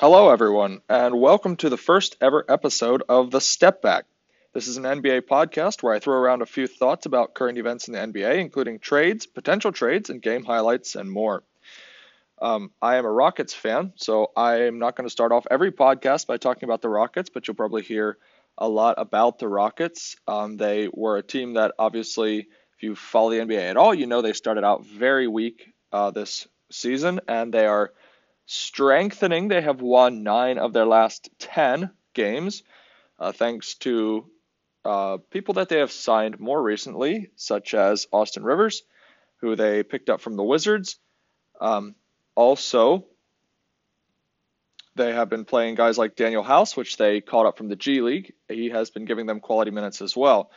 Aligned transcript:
Hello, 0.00 0.30
everyone, 0.30 0.80
and 0.88 1.20
welcome 1.20 1.56
to 1.56 1.68
the 1.68 1.76
first 1.76 2.16
ever 2.20 2.44
episode 2.48 3.02
of 3.08 3.32
The 3.32 3.40
Step 3.40 3.82
Back. 3.82 4.04
This 4.54 4.68
is 4.68 4.76
an 4.76 4.84
NBA 4.84 5.22
podcast 5.22 5.82
where 5.82 5.92
I 5.92 5.98
throw 5.98 6.16
around 6.16 6.40
a 6.40 6.46
few 6.46 6.68
thoughts 6.68 7.06
about 7.06 7.34
current 7.34 7.58
events 7.58 7.88
in 7.88 7.94
the 7.94 7.98
NBA, 7.98 8.38
including 8.38 8.78
trades, 8.78 9.26
potential 9.26 9.72
trades, 9.72 10.08
and 10.08 10.22
game 10.22 10.44
highlights, 10.44 10.94
and 10.94 11.10
more. 11.10 11.42
Um, 12.40 12.70
I 12.80 12.98
am 12.98 13.06
a 13.06 13.10
Rockets 13.10 13.54
fan, 13.54 13.92
so 13.96 14.30
I 14.36 14.66
am 14.68 14.78
not 14.78 14.94
going 14.94 15.06
to 15.06 15.10
start 15.10 15.32
off 15.32 15.48
every 15.50 15.72
podcast 15.72 16.28
by 16.28 16.36
talking 16.36 16.68
about 16.68 16.80
the 16.80 16.88
Rockets, 16.88 17.28
but 17.28 17.48
you'll 17.48 17.56
probably 17.56 17.82
hear 17.82 18.18
a 18.56 18.68
lot 18.68 18.94
about 18.98 19.40
the 19.40 19.48
Rockets. 19.48 20.14
Um, 20.28 20.58
they 20.58 20.88
were 20.92 21.16
a 21.16 21.24
team 21.24 21.54
that 21.54 21.74
obviously, 21.76 22.46
if 22.76 22.82
you 22.84 22.94
follow 22.94 23.30
the 23.30 23.38
NBA 23.38 23.70
at 23.70 23.76
all, 23.76 23.92
you 23.92 24.06
know 24.06 24.22
they 24.22 24.32
started 24.32 24.62
out 24.62 24.86
very 24.86 25.26
weak 25.26 25.72
uh, 25.92 26.12
this 26.12 26.46
season, 26.70 27.18
and 27.26 27.52
they 27.52 27.66
are 27.66 27.92
strengthening. 28.48 29.48
They 29.48 29.60
have 29.60 29.80
won 29.80 30.22
nine 30.24 30.58
of 30.58 30.72
their 30.72 30.86
last 30.86 31.28
10 31.38 31.90
games, 32.14 32.62
uh, 33.18 33.30
thanks 33.30 33.74
to 33.76 34.26
uh, 34.84 35.18
people 35.30 35.54
that 35.54 35.68
they 35.68 35.78
have 35.78 35.92
signed 35.92 36.40
more 36.40 36.60
recently, 36.60 37.30
such 37.36 37.74
as 37.74 38.08
Austin 38.10 38.42
Rivers, 38.42 38.82
who 39.36 39.54
they 39.54 39.82
picked 39.82 40.08
up 40.08 40.22
from 40.22 40.36
the 40.36 40.42
Wizards. 40.42 40.96
Um, 41.60 41.94
also, 42.34 43.04
they 44.96 45.12
have 45.12 45.28
been 45.28 45.44
playing 45.44 45.74
guys 45.74 45.98
like 45.98 46.16
Danuel 46.16 46.44
House, 46.44 46.74
which 46.76 46.96
they 46.96 47.20
caught 47.20 47.46
up 47.46 47.58
from 47.58 47.68
the 47.68 47.76
G 47.76 48.00
League. 48.00 48.32
He 48.48 48.70
has 48.70 48.88
been 48.88 49.04
giving 49.04 49.26
them 49.26 49.40
quality 49.40 49.70
minutes 49.70 50.00
as 50.00 50.16
well. 50.16 50.50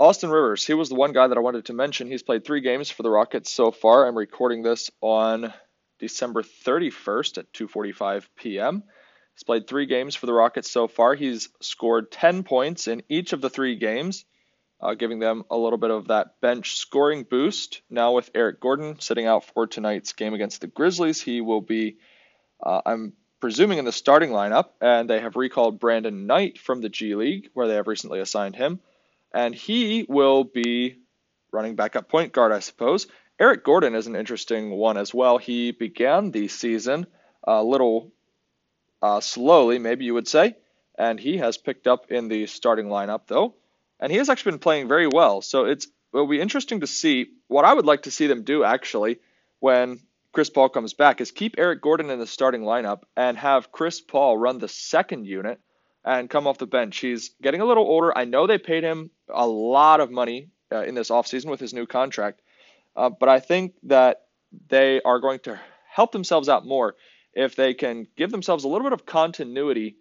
Austin 0.00 0.30
Rivers, 0.30 0.66
he 0.66 0.74
was 0.74 0.88
the 0.88 0.96
one 0.96 1.12
guy 1.12 1.28
that 1.28 1.38
I 1.38 1.40
wanted 1.40 1.66
to 1.66 1.72
mention. 1.72 2.08
He's 2.08 2.24
played 2.24 2.44
three 2.44 2.60
games 2.60 2.90
for 2.90 3.04
the 3.04 3.10
Rockets 3.10 3.52
so 3.52 3.70
far. 3.70 4.08
I'm 4.08 4.18
recording 4.18 4.64
this 4.64 4.90
on 5.00 5.54
December 5.98 6.42
31st 6.42 7.38
at 7.38 7.52
2:45 7.52 8.26
p.m. 8.36 8.82
He's 9.34 9.42
played 9.42 9.66
three 9.66 9.86
games 9.86 10.14
for 10.14 10.26
the 10.26 10.32
Rockets 10.32 10.70
so 10.70 10.86
far. 10.86 11.14
He's 11.14 11.48
scored 11.60 12.10
10 12.12 12.44
points 12.44 12.86
in 12.86 13.02
each 13.08 13.32
of 13.32 13.40
the 13.40 13.50
three 13.50 13.74
games, 13.76 14.24
uh, 14.80 14.94
giving 14.94 15.18
them 15.18 15.44
a 15.50 15.56
little 15.56 15.78
bit 15.78 15.90
of 15.90 16.08
that 16.08 16.40
bench 16.40 16.76
scoring 16.76 17.24
boost. 17.24 17.82
Now 17.90 18.12
with 18.12 18.30
Eric 18.34 18.60
Gordon 18.60 19.00
sitting 19.00 19.26
out 19.26 19.44
for 19.44 19.66
tonight's 19.66 20.12
game 20.12 20.34
against 20.34 20.60
the 20.60 20.68
Grizzlies, 20.68 21.20
he 21.20 21.40
will 21.40 21.60
be, 21.60 21.96
uh, 22.64 22.82
I'm 22.86 23.14
presuming, 23.40 23.78
in 23.78 23.84
the 23.84 23.92
starting 23.92 24.30
lineup. 24.30 24.66
And 24.80 25.10
they 25.10 25.20
have 25.20 25.34
recalled 25.34 25.80
Brandon 25.80 26.26
Knight 26.26 26.58
from 26.58 26.80
the 26.80 26.88
G 26.88 27.16
League, 27.16 27.50
where 27.54 27.66
they 27.66 27.74
have 27.74 27.88
recently 27.88 28.20
assigned 28.20 28.54
him, 28.54 28.78
and 29.32 29.52
he 29.52 30.06
will 30.08 30.44
be 30.44 30.98
running 31.50 31.74
backup 31.74 32.08
point 32.08 32.32
guard, 32.32 32.52
I 32.52 32.60
suppose. 32.60 33.08
Eric 33.38 33.64
Gordon 33.64 33.94
is 33.94 34.06
an 34.06 34.16
interesting 34.16 34.70
one 34.70 34.96
as 34.96 35.12
well. 35.12 35.38
He 35.38 35.72
began 35.72 36.30
the 36.30 36.48
season 36.48 37.06
a 37.42 37.62
little 37.62 38.12
uh, 39.02 39.20
slowly, 39.20 39.78
maybe 39.78 40.04
you 40.04 40.14
would 40.14 40.28
say, 40.28 40.56
and 40.96 41.18
he 41.18 41.38
has 41.38 41.58
picked 41.58 41.86
up 41.86 42.10
in 42.10 42.28
the 42.28 42.46
starting 42.46 42.86
lineup 42.86 43.22
though, 43.26 43.54
and 44.00 44.12
he 44.12 44.18
has 44.18 44.28
actually 44.28 44.52
been 44.52 44.60
playing 44.60 44.88
very 44.88 45.08
well. 45.08 45.42
So 45.42 45.64
it's 45.64 45.88
it'll 46.12 46.26
be 46.26 46.40
interesting 46.40 46.80
to 46.80 46.86
see 46.86 47.26
what 47.48 47.64
I 47.64 47.74
would 47.74 47.86
like 47.86 48.02
to 48.02 48.10
see 48.10 48.28
them 48.28 48.44
do 48.44 48.62
actually 48.62 49.18
when 49.58 50.00
Chris 50.32 50.50
Paul 50.50 50.68
comes 50.68 50.94
back 50.94 51.20
is 51.20 51.30
keep 51.30 51.56
Eric 51.58 51.80
Gordon 51.80 52.10
in 52.10 52.18
the 52.18 52.26
starting 52.26 52.62
lineup 52.62 53.02
and 53.16 53.36
have 53.36 53.72
Chris 53.72 54.00
Paul 54.00 54.38
run 54.38 54.58
the 54.58 54.68
second 54.68 55.26
unit 55.26 55.60
and 56.04 56.28
come 56.28 56.46
off 56.46 56.58
the 56.58 56.66
bench. 56.66 56.98
He's 56.98 57.30
getting 57.40 57.60
a 57.60 57.64
little 57.64 57.84
older. 57.84 58.16
I 58.16 58.24
know 58.24 58.46
they 58.46 58.58
paid 58.58 58.84
him 58.84 59.10
a 59.28 59.46
lot 59.46 60.00
of 60.00 60.10
money 60.10 60.48
uh, 60.72 60.82
in 60.82 60.94
this 60.94 61.10
offseason 61.10 61.46
with 61.46 61.60
his 61.60 61.72
new 61.72 61.86
contract, 61.86 62.42
uh, 62.96 63.10
but 63.10 63.28
I 63.28 63.40
think 63.40 63.74
that 63.84 64.22
they 64.68 65.00
are 65.02 65.18
going 65.18 65.40
to 65.40 65.58
help 65.90 66.12
themselves 66.12 66.48
out 66.48 66.66
more 66.66 66.94
if 67.32 67.56
they 67.56 67.74
can 67.74 68.06
give 68.16 68.30
themselves 68.30 68.64
a 68.64 68.68
little 68.68 68.84
bit 68.84 68.92
of 68.92 69.06
continuity 69.06 69.96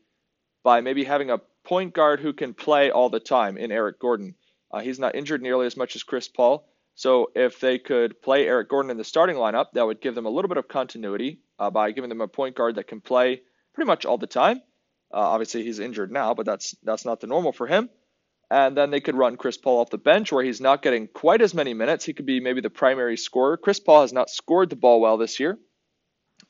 by 0.63 0.81
maybe 0.81 1.03
having 1.03 1.31
a 1.31 1.41
point 1.63 1.93
guard 1.93 2.19
who 2.19 2.33
can 2.33 2.53
play 2.53 2.91
all 2.91 3.09
the 3.09 3.19
time 3.19 3.57
in 3.57 3.71
Eric 3.71 3.99
Gordon. 3.99 4.35
Uh, 4.71 4.79
he's 4.79 4.99
not 4.99 5.15
injured 5.15 5.41
nearly 5.41 5.65
as 5.65 5.77
much 5.77 5.95
as 5.95 6.03
Chris 6.03 6.27
Paul. 6.27 6.67
So 6.95 7.31
if 7.35 7.59
they 7.59 7.79
could 7.79 8.21
play 8.21 8.47
Eric 8.47 8.69
Gordon 8.69 8.91
in 8.91 8.97
the 8.97 9.03
starting 9.03 9.35
lineup, 9.35 9.71
that 9.73 9.85
would 9.85 10.01
give 10.01 10.13
them 10.13 10.27
a 10.27 10.29
little 10.29 10.49
bit 10.49 10.57
of 10.57 10.67
continuity 10.67 11.39
uh, 11.57 11.71
by 11.71 11.91
giving 11.91 12.09
them 12.09 12.21
a 12.21 12.27
point 12.27 12.55
guard 12.55 12.75
that 12.75 12.87
can 12.87 13.01
play 13.01 13.41
pretty 13.73 13.87
much 13.87 14.05
all 14.05 14.17
the 14.17 14.27
time. 14.27 14.57
Uh, 15.11 15.17
obviously, 15.17 15.63
he's 15.63 15.79
injured 15.79 16.11
now, 16.11 16.33
but 16.33 16.45
that's 16.45 16.75
that's 16.83 17.05
not 17.05 17.19
the 17.19 17.27
normal 17.27 17.51
for 17.51 17.67
him 17.67 17.89
and 18.53 18.77
then 18.77 18.91
they 18.91 19.01
could 19.01 19.15
run 19.15 19.35
Chris 19.35 19.57
Paul 19.57 19.79
off 19.79 19.89
the 19.89 19.97
bench 19.97 20.31
where 20.31 20.43
he's 20.43 20.61
not 20.61 20.83
getting 20.83 21.07
quite 21.07 21.41
as 21.41 21.55
many 21.55 21.73
minutes. 21.73 22.05
He 22.05 22.13
could 22.13 22.27
be 22.27 22.39
maybe 22.39 22.61
the 22.61 22.69
primary 22.69 23.17
scorer. 23.17 23.57
Chris 23.57 23.79
Paul 23.79 24.01
has 24.01 24.13
not 24.13 24.29
scored 24.29 24.69
the 24.69 24.75
ball 24.75 25.01
well 25.01 25.17
this 25.17 25.39
year. 25.39 25.57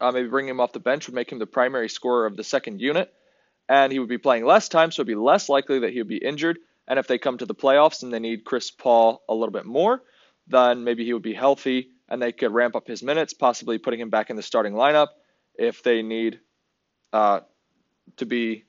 Uh, 0.01 0.11
maybe 0.11 0.27
bringing 0.27 0.49
him 0.49 0.59
off 0.59 0.73
the 0.73 0.81
bench 0.81 1.07
would 1.07 1.15
make 1.15 1.31
him 1.31 1.39
the 1.39 1.45
primary 1.45 1.87
scorer 1.87 2.25
of 2.25 2.35
the 2.35 2.43
second 2.43 2.81
unit, 2.81 3.09
and 3.69 3.93
he 3.93 3.99
would 3.99 4.09
be 4.09 4.17
playing 4.17 4.43
less 4.43 4.67
time, 4.67 4.91
so 4.91 4.99
it'd 4.99 5.07
be 5.07 5.15
less 5.15 5.47
likely 5.47 5.79
that 5.79 5.93
he 5.93 5.99
would 5.99 6.09
be 6.09 6.17
injured. 6.17 6.57
And 6.89 6.99
if 6.99 7.07
they 7.07 7.17
come 7.17 7.37
to 7.37 7.45
the 7.45 7.55
playoffs 7.55 8.03
and 8.03 8.13
they 8.13 8.19
need 8.19 8.43
Chris 8.43 8.69
Paul 8.69 9.23
a 9.29 9.33
little 9.33 9.53
bit 9.53 9.65
more, 9.65 10.03
then 10.47 10.83
maybe 10.83 11.05
he 11.05 11.13
would 11.13 11.23
be 11.23 11.33
healthy 11.33 11.91
and 12.09 12.21
they 12.21 12.33
could 12.33 12.51
ramp 12.51 12.75
up 12.75 12.85
his 12.85 13.01
minutes, 13.01 13.33
possibly 13.33 13.77
putting 13.77 14.01
him 14.01 14.09
back 14.09 14.29
in 14.29 14.35
the 14.35 14.43
starting 14.43 14.73
lineup 14.73 15.07
if 15.55 15.83
they 15.83 16.01
need 16.01 16.41
uh, 17.13 17.39
to 18.17 18.25
be 18.25 18.65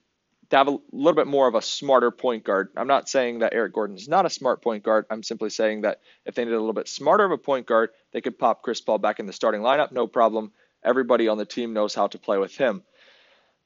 to 0.50 0.56
have 0.56 0.68
a 0.68 0.78
little 0.92 1.14
bit 1.14 1.26
more 1.26 1.48
of 1.48 1.54
a 1.54 1.62
smarter 1.62 2.10
point 2.10 2.44
guard. 2.44 2.70
I'm 2.76 2.86
not 2.86 3.08
saying 3.08 3.40
that 3.40 3.54
Eric 3.54 3.72
Gordon 3.72 3.96
is 3.96 4.08
not 4.08 4.26
a 4.26 4.30
smart 4.30 4.62
point 4.62 4.82
guard. 4.82 5.06
I'm 5.10 5.22
simply 5.22 5.50
saying 5.50 5.82
that 5.82 6.00
if 6.24 6.34
they 6.34 6.44
needed 6.44 6.56
a 6.56 6.60
little 6.60 6.74
bit 6.74 6.88
smarter 6.88 7.24
of 7.24 7.30
a 7.30 7.38
point 7.38 7.66
guard, 7.66 7.90
they 8.12 8.20
could 8.20 8.38
pop 8.38 8.62
Chris 8.62 8.80
Paul 8.80 8.98
back 8.98 9.20
in 9.20 9.26
the 9.26 9.32
starting 9.32 9.62
lineup, 9.62 9.92
no 9.92 10.06
problem. 10.06 10.52
Everybody 10.82 11.28
on 11.28 11.38
the 11.38 11.46
team 11.46 11.72
knows 11.72 11.94
how 11.94 12.08
to 12.08 12.18
play 12.18 12.38
with 12.38 12.56
him. 12.56 12.82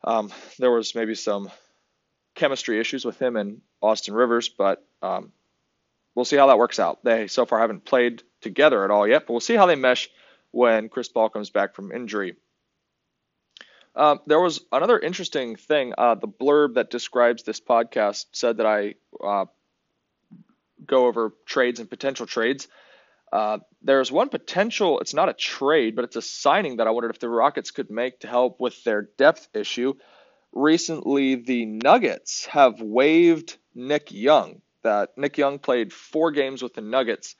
Um, 0.04 0.30
there 0.58 0.70
was 0.70 0.94
maybe 0.94 1.14
some 1.14 1.50
chemistry 2.34 2.78
issues 2.78 3.04
with 3.04 3.20
him 3.20 3.36
and 3.36 3.60
Austin 3.82 4.14
Rivers, 4.14 4.48
but 4.48 4.84
um, 5.02 5.32
we'll 6.14 6.24
see 6.24 6.36
how 6.36 6.46
that 6.46 6.58
works 6.58 6.78
out. 6.78 7.02
They 7.02 7.26
so 7.26 7.44
far 7.44 7.58
haven't 7.58 7.84
played 7.84 8.22
together 8.40 8.84
at 8.84 8.90
all 8.90 9.06
yet, 9.06 9.26
but 9.26 9.32
we'll 9.32 9.40
see 9.40 9.56
how 9.56 9.66
they 9.66 9.74
mesh 9.74 10.08
when 10.52 10.88
Chris 10.88 11.08
Paul 11.08 11.28
comes 11.28 11.50
back 11.50 11.74
from 11.74 11.92
injury. 11.92 12.36
Um, 13.94 14.20
there 14.26 14.40
was 14.40 14.60
another 14.70 14.98
interesting 14.98 15.56
thing. 15.56 15.94
Uh, 15.96 16.14
the 16.14 16.28
blurb 16.28 16.74
that 16.74 16.90
describes 16.90 17.42
this 17.42 17.60
podcast 17.60 18.26
said 18.32 18.58
that 18.58 18.66
I 18.66 18.94
uh, 19.22 19.46
go 20.86 21.06
over 21.06 21.32
trades 21.46 21.80
and 21.80 21.90
potential 21.90 22.26
trades. 22.26 22.68
Uh, 23.32 23.58
there's 23.82 24.10
one 24.10 24.28
potential, 24.28 25.00
it's 25.00 25.14
not 25.14 25.28
a 25.28 25.34
trade, 25.34 25.94
but 25.94 26.04
it's 26.04 26.16
a 26.16 26.22
signing 26.22 26.76
that 26.76 26.86
I 26.86 26.90
wondered 26.90 27.10
if 27.10 27.18
the 27.18 27.28
Rockets 27.28 27.70
could 27.70 27.90
make 27.90 28.20
to 28.20 28.28
help 28.28 28.60
with 28.60 28.82
their 28.84 29.02
depth 29.02 29.48
issue. 29.54 29.94
Recently, 30.52 31.34
the 31.34 31.66
Nuggets 31.66 32.46
have 32.46 32.80
waived 32.80 33.58
Nick 33.74 34.12
Young. 34.12 34.62
That 34.82 35.18
Nick 35.18 35.36
Young 35.36 35.58
played 35.58 35.92
four 35.92 36.30
games 36.30 36.62
with 36.62 36.72
the 36.72 36.80
Nuggets, 36.80 37.34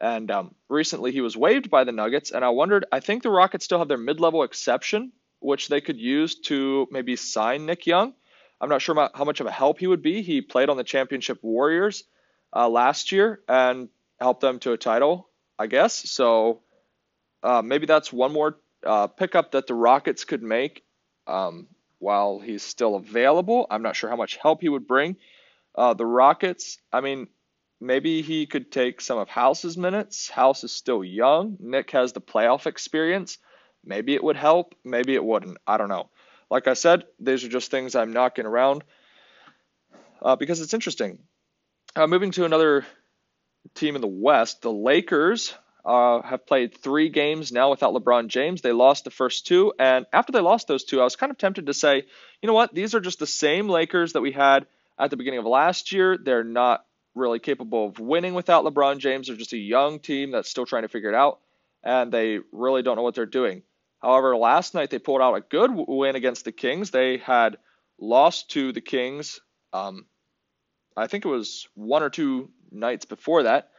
and 0.00 0.28
um, 0.30 0.54
recently 0.68 1.12
he 1.12 1.20
was 1.20 1.36
waived 1.36 1.70
by 1.70 1.84
the 1.84 1.92
Nuggets. 1.92 2.32
And 2.32 2.44
I 2.44 2.48
wondered, 2.48 2.86
I 2.90 2.98
think 3.00 3.22
the 3.22 3.30
Rockets 3.30 3.64
still 3.64 3.78
have 3.78 3.88
their 3.88 3.96
mid-level 3.96 4.42
exception 4.42 5.12
which 5.40 5.68
they 5.68 5.80
could 5.80 5.98
use 5.98 6.36
to 6.40 6.86
maybe 6.90 7.16
sign 7.16 7.66
Nick 7.66 7.86
Young. 7.86 8.14
I'm 8.60 8.68
not 8.68 8.82
sure 8.82 9.10
how 9.14 9.24
much 9.24 9.40
of 9.40 9.46
a 9.46 9.52
help 9.52 9.78
he 9.78 9.86
would 9.86 10.02
be. 10.02 10.22
He 10.22 10.40
played 10.40 10.68
on 10.68 10.76
the 10.76 10.84
championship 10.84 11.38
Warriors 11.42 12.04
uh, 12.54 12.68
last 12.68 13.12
year 13.12 13.40
and 13.48 13.88
helped 14.20 14.40
them 14.40 14.58
to 14.60 14.72
a 14.72 14.76
title, 14.76 15.28
I 15.58 15.68
guess. 15.68 15.94
So 16.10 16.62
uh, 17.42 17.62
maybe 17.62 17.86
that's 17.86 18.12
one 18.12 18.32
more 18.32 18.58
uh, 18.84 19.06
pickup 19.06 19.52
that 19.52 19.66
the 19.66 19.74
Rockets 19.74 20.24
could 20.24 20.42
make 20.42 20.82
um, 21.26 21.68
while 21.98 22.40
he's 22.40 22.62
still 22.62 22.96
available. 22.96 23.66
I'm 23.70 23.82
not 23.82 23.96
sure 23.96 24.10
how 24.10 24.16
much 24.16 24.36
help 24.36 24.60
he 24.60 24.68
would 24.68 24.86
bring. 24.88 25.16
Uh, 25.74 25.94
the 25.94 26.06
Rockets, 26.06 26.78
I 26.92 27.00
mean, 27.00 27.28
maybe 27.80 28.22
he 28.22 28.46
could 28.46 28.72
take 28.72 29.00
some 29.00 29.18
of 29.18 29.28
House's 29.28 29.76
minutes. 29.76 30.28
House 30.28 30.64
is 30.64 30.72
still 30.72 31.04
young. 31.04 31.56
Nick 31.60 31.92
has 31.92 32.12
the 32.12 32.20
playoff 32.20 32.66
experience. 32.66 33.38
Maybe 33.84 34.14
it 34.14 34.22
would 34.22 34.36
help, 34.36 34.74
maybe 34.84 35.14
it 35.14 35.24
wouldn't. 35.24 35.58
I 35.66 35.76
don't 35.76 35.88
know. 35.88 36.10
Like 36.50 36.66
I 36.66 36.74
said, 36.74 37.04
these 37.20 37.44
are 37.44 37.48
just 37.48 37.70
things 37.70 37.94
I'm 37.94 38.12
knocking 38.12 38.46
around 38.46 38.84
uh, 40.22 40.36
because 40.36 40.60
it's 40.60 40.74
interesting. 40.74 41.20
Uh, 41.94 42.06
moving 42.06 42.30
to 42.32 42.44
another 42.44 42.86
team 43.74 43.94
in 43.94 44.00
the 44.00 44.08
West, 44.08 44.62
the 44.62 44.72
Lakers 44.72 45.54
uh, 45.84 46.22
have 46.22 46.46
played 46.46 46.76
three 46.76 47.08
games 47.08 47.52
now 47.52 47.70
without 47.70 47.94
LeBron 47.94 48.28
James. 48.28 48.60
They 48.60 48.72
lost 48.72 49.04
the 49.04 49.10
first 49.10 49.46
two, 49.46 49.72
and 49.78 50.06
after 50.12 50.32
they 50.32 50.40
lost 50.40 50.68
those 50.68 50.84
two, 50.84 51.00
I 51.00 51.04
was 51.04 51.16
kind 51.16 51.30
of 51.30 51.38
tempted 51.38 51.66
to 51.66 51.74
say, 51.74 52.04
you 52.42 52.46
know 52.46 52.54
what, 52.54 52.74
these 52.74 52.94
are 52.94 53.00
just 53.00 53.18
the 53.18 53.26
same 53.26 53.68
Lakers 53.68 54.12
that 54.12 54.20
we 54.20 54.32
had 54.32 54.66
at 54.98 55.10
the 55.10 55.16
beginning 55.16 55.40
of 55.40 55.46
last 55.46 55.92
year. 55.92 56.18
They're 56.18 56.44
not 56.44 56.84
really 57.14 57.38
capable 57.38 57.86
of 57.86 57.98
winning 57.98 58.34
without 58.34 58.64
LeBron 58.64 58.98
James. 58.98 59.26
They're 59.26 59.36
just 59.36 59.52
a 59.52 59.58
young 59.58 59.98
team 59.98 60.30
that's 60.30 60.48
still 60.48 60.66
trying 60.66 60.82
to 60.82 60.88
figure 60.88 61.08
it 61.08 61.14
out, 61.14 61.40
and 61.82 62.12
they 62.12 62.40
really 62.52 62.82
don't 62.82 62.96
know 62.96 63.02
what 63.02 63.14
they're 63.14 63.26
doing. 63.26 63.62
However, 64.00 64.36
last 64.36 64.74
night 64.74 64.90
they 64.90 64.98
pulled 64.98 65.20
out 65.20 65.34
a 65.34 65.40
good 65.40 65.70
win 65.72 66.16
against 66.16 66.44
the 66.44 66.52
Kings. 66.52 66.90
They 66.90 67.18
had 67.18 67.56
lost 68.00 68.50
to 68.50 68.72
the 68.72 68.80
Kings. 68.80 69.40
Um, 69.72 70.06
I 70.96 71.06
think 71.06 71.24
it 71.24 71.28
was 71.28 71.68
one 71.74 72.02
or 72.02 72.10
two 72.10 72.50
nights 72.70 73.04
before 73.06 73.44
that. 73.44 73.70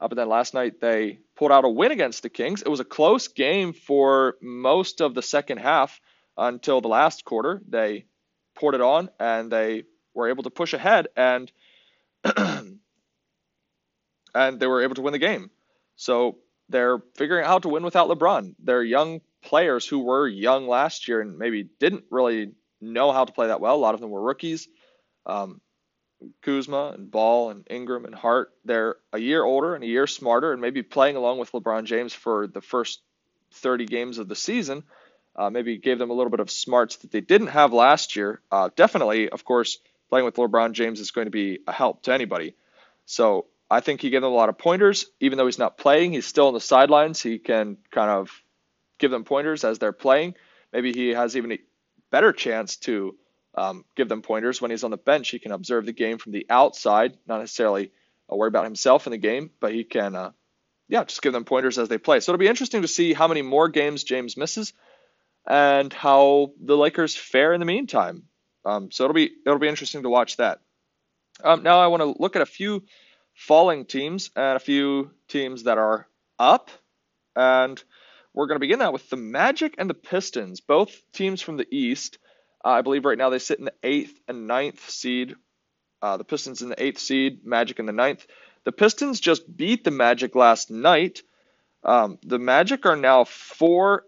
Uh, 0.00 0.08
but 0.08 0.16
then 0.16 0.28
last 0.28 0.54
night 0.54 0.80
they 0.80 1.20
pulled 1.36 1.52
out 1.52 1.64
a 1.64 1.68
win 1.68 1.92
against 1.92 2.22
the 2.22 2.30
Kings. 2.30 2.62
It 2.62 2.68
was 2.68 2.80
a 2.80 2.84
close 2.84 3.28
game 3.28 3.72
for 3.72 4.36
most 4.42 5.00
of 5.00 5.14
the 5.14 5.22
second 5.22 5.58
half. 5.58 6.00
until 6.36 6.80
the 6.80 6.88
last 6.88 7.24
quarter. 7.24 7.62
They 7.68 8.06
poured 8.54 8.74
it 8.74 8.80
on 8.80 9.10
and 9.18 9.50
they 9.50 9.84
were 10.14 10.28
able 10.28 10.44
to 10.44 10.50
push 10.50 10.72
ahead 10.74 11.08
and 11.16 11.50
and 14.34 14.60
they 14.60 14.66
were 14.66 14.82
able 14.82 14.94
to 14.96 15.02
win 15.02 15.12
the 15.12 15.18
game. 15.18 15.50
So 15.96 16.38
they're 16.68 16.98
figuring 17.16 17.44
out 17.44 17.48
how 17.48 17.58
to 17.60 17.68
win 17.68 17.84
without 17.84 18.08
LeBron. 18.08 18.54
They're 18.58 18.82
young 18.82 19.20
players 19.42 19.86
who 19.86 20.00
were 20.00 20.26
young 20.26 20.66
last 20.68 21.08
year 21.08 21.20
and 21.20 21.38
maybe 21.38 21.68
didn't 21.78 22.04
really 22.10 22.52
know 22.80 23.12
how 23.12 23.24
to 23.24 23.32
play 23.32 23.48
that 23.48 23.60
well. 23.60 23.74
A 23.74 23.76
lot 23.76 23.94
of 23.94 24.00
them 24.00 24.10
were 24.10 24.20
rookies. 24.20 24.68
Um, 25.24 25.60
Kuzma 26.42 26.92
and 26.94 27.10
Ball 27.10 27.50
and 27.50 27.66
Ingram 27.70 28.04
and 28.04 28.14
Hart, 28.14 28.52
they're 28.64 28.96
a 29.12 29.18
year 29.18 29.44
older 29.44 29.74
and 29.74 29.84
a 29.84 29.86
year 29.86 30.06
smarter 30.06 30.52
and 30.52 30.60
maybe 30.60 30.82
playing 30.82 31.16
along 31.16 31.38
with 31.38 31.52
LeBron 31.52 31.84
James 31.84 32.12
for 32.12 32.46
the 32.46 32.60
first 32.60 33.00
30 33.52 33.86
games 33.86 34.18
of 34.18 34.28
the 34.28 34.36
season. 34.36 34.82
Uh, 35.34 35.50
maybe 35.50 35.76
gave 35.76 35.98
them 35.98 36.10
a 36.10 36.14
little 36.14 36.30
bit 36.30 36.40
of 36.40 36.50
smarts 36.50 36.96
that 36.96 37.10
they 37.10 37.20
didn't 37.20 37.48
have 37.48 37.72
last 37.72 38.16
year. 38.16 38.40
Uh, 38.50 38.70
definitely, 38.74 39.28
of 39.28 39.44
course, 39.44 39.78
playing 40.08 40.24
with 40.24 40.36
LeBron 40.36 40.72
James 40.72 40.98
is 40.98 41.10
going 41.10 41.26
to 41.26 41.30
be 41.30 41.58
a 41.66 41.72
help 41.72 42.02
to 42.04 42.12
anybody. 42.12 42.54
So 43.04 43.46
I 43.70 43.80
think 43.80 44.00
he 44.00 44.10
gave 44.10 44.22
them 44.22 44.32
a 44.32 44.34
lot 44.34 44.48
of 44.48 44.58
pointers. 44.58 45.06
Even 45.20 45.38
though 45.38 45.46
he's 45.46 45.58
not 45.58 45.76
playing, 45.76 46.12
he's 46.12 46.26
still 46.26 46.48
on 46.48 46.54
the 46.54 46.60
sidelines. 46.60 47.20
He 47.20 47.38
can 47.38 47.78
kind 47.90 48.10
of 48.10 48.30
give 48.98 49.10
them 49.10 49.24
pointers 49.24 49.64
as 49.64 49.78
they're 49.78 49.92
playing. 49.92 50.34
Maybe 50.72 50.92
he 50.92 51.08
has 51.10 51.36
even 51.36 51.52
a 51.52 51.58
better 52.10 52.32
chance 52.32 52.76
to 52.76 53.16
um, 53.54 53.84
give 53.96 54.08
them 54.08 54.22
pointers 54.22 54.60
when 54.60 54.70
he's 54.70 54.84
on 54.84 54.90
the 54.90 54.96
bench. 54.96 55.30
He 55.30 55.38
can 55.38 55.52
observe 55.52 55.86
the 55.86 55.92
game 55.92 56.18
from 56.18 56.32
the 56.32 56.46
outside, 56.48 57.16
not 57.26 57.40
necessarily 57.40 57.90
uh, 58.30 58.36
worry 58.36 58.48
about 58.48 58.64
himself 58.64 59.06
in 59.06 59.10
the 59.10 59.18
game, 59.18 59.50
but 59.60 59.72
he 59.72 59.84
can, 59.84 60.14
uh, 60.14 60.30
yeah, 60.88 61.04
just 61.04 61.22
give 61.22 61.32
them 61.32 61.44
pointers 61.44 61.78
as 61.78 61.88
they 61.88 61.98
play. 61.98 62.20
So 62.20 62.32
it'll 62.32 62.40
be 62.40 62.48
interesting 62.48 62.82
to 62.82 62.88
see 62.88 63.14
how 63.14 63.26
many 63.26 63.42
more 63.42 63.68
games 63.68 64.04
James 64.04 64.36
misses 64.36 64.72
and 65.46 65.92
how 65.92 66.52
the 66.60 66.76
Lakers 66.76 67.16
fare 67.16 67.52
in 67.52 67.60
the 67.60 67.66
meantime. 67.66 68.24
Um, 68.64 68.90
so 68.90 69.04
it'll 69.04 69.14
be 69.14 69.30
it'll 69.46 69.60
be 69.60 69.68
interesting 69.68 70.02
to 70.02 70.10
watch 70.10 70.36
that. 70.38 70.60
Um, 71.42 71.62
now 71.62 71.80
I 71.80 71.86
want 71.86 72.02
to 72.02 72.20
look 72.20 72.34
at 72.34 72.42
a 72.42 72.46
few 72.46 72.82
falling 73.36 73.84
teams 73.84 74.30
and 74.34 74.56
a 74.56 74.60
few 74.60 75.12
teams 75.28 75.64
that 75.64 75.78
are 75.78 76.08
up, 76.38 76.70
and 77.36 77.82
we're 78.34 78.46
going 78.46 78.56
to 78.56 78.60
begin 78.60 78.80
that 78.80 78.92
with 78.92 79.08
the 79.08 79.16
Magic 79.16 79.74
and 79.78 79.88
the 79.88 79.94
Pistons, 79.94 80.60
both 80.60 81.00
teams 81.12 81.40
from 81.40 81.56
the 81.56 81.66
East. 81.70 82.18
Uh, 82.64 82.70
I 82.70 82.82
believe 82.82 83.04
right 83.04 83.16
now 83.16 83.30
they 83.30 83.38
sit 83.38 83.58
in 83.58 83.64
the 83.66 83.74
eighth 83.82 84.18
and 84.26 84.46
ninth 84.46 84.90
seed. 84.90 85.36
Uh, 86.02 86.16
the 86.16 86.24
Pistons 86.24 86.62
in 86.62 86.68
the 86.68 86.82
eighth 86.82 86.98
seed, 86.98 87.46
Magic 87.46 87.78
in 87.78 87.86
the 87.86 87.92
ninth. 87.92 88.26
The 88.64 88.72
Pistons 88.72 89.20
just 89.20 89.56
beat 89.56 89.84
the 89.84 89.90
Magic 89.90 90.34
last 90.34 90.70
night. 90.70 91.22
Um, 91.84 92.18
the 92.24 92.38
Magic 92.38 92.84
are 92.84 92.96
now 92.96 93.24
four 93.24 94.04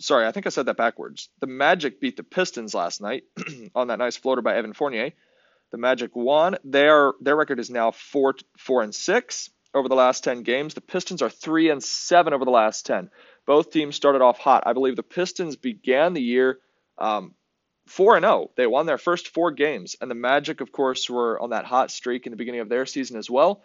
sorry, 0.00 0.26
I 0.26 0.32
think 0.32 0.46
I 0.46 0.50
said 0.50 0.66
that 0.66 0.76
backwards. 0.76 1.28
The 1.40 1.46
Magic 1.46 2.00
beat 2.00 2.16
the 2.16 2.22
Pistons 2.22 2.74
last 2.74 3.00
night 3.00 3.24
on 3.74 3.88
that 3.88 3.98
nice 3.98 4.16
floater 4.16 4.42
by 4.42 4.56
Evan 4.56 4.72
Fournier. 4.72 5.12
The 5.70 5.78
Magic 5.78 6.14
won. 6.14 6.56
Their 6.64 7.12
their 7.20 7.36
record 7.36 7.60
is 7.60 7.70
now 7.70 7.90
four 7.90 8.34
four 8.56 8.82
and 8.82 8.94
six 8.94 9.50
over 9.74 9.88
the 9.88 9.94
last 9.94 10.24
ten 10.24 10.42
games. 10.42 10.74
The 10.74 10.80
Pistons 10.80 11.22
are 11.22 11.30
three 11.30 11.70
and 11.70 11.82
seven 11.82 12.32
over 12.32 12.44
the 12.44 12.50
last 12.50 12.86
ten. 12.86 13.10
Both 13.46 13.70
teams 13.70 13.96
started 13.96 14.22
off 14.22 14.38
hot. 14.38 14.64
I 14.66 14.72
believe 14.72 14.96
the 14.96 15.02
Pistons 15.02 15.56
began 15.56 16.14
the 16.14 16.22
year 16.22 16.58
um, 16.98 17.34
four 17.86 18.16
and 18.16 18.24
zero. 18.24 18.34
Oh. 18.34 18.50
They 18.56 18.66
won 18.66 18.86
their 18.86 18.98
first 18.98 19.28
four 19.28 19.50
games, 19.50 19.96
and 20.00 20.10
the 20.10 20.14
Magic, 20.14 20.60
of 20.60 20.72
course, 20.72 21.08
were 21.08 21.40
on 21.40 21.50
that 21.50 21.64
hot 21.64 21.90
streak 21.90 22.26
in 22.26 22.30
the 22.30 22.36
beginning 22.36 22.60
of 22.60 22.68
their 22.68 22.86
season 22.86 23.18
as 23.18 23.30
well. 23.30 23.62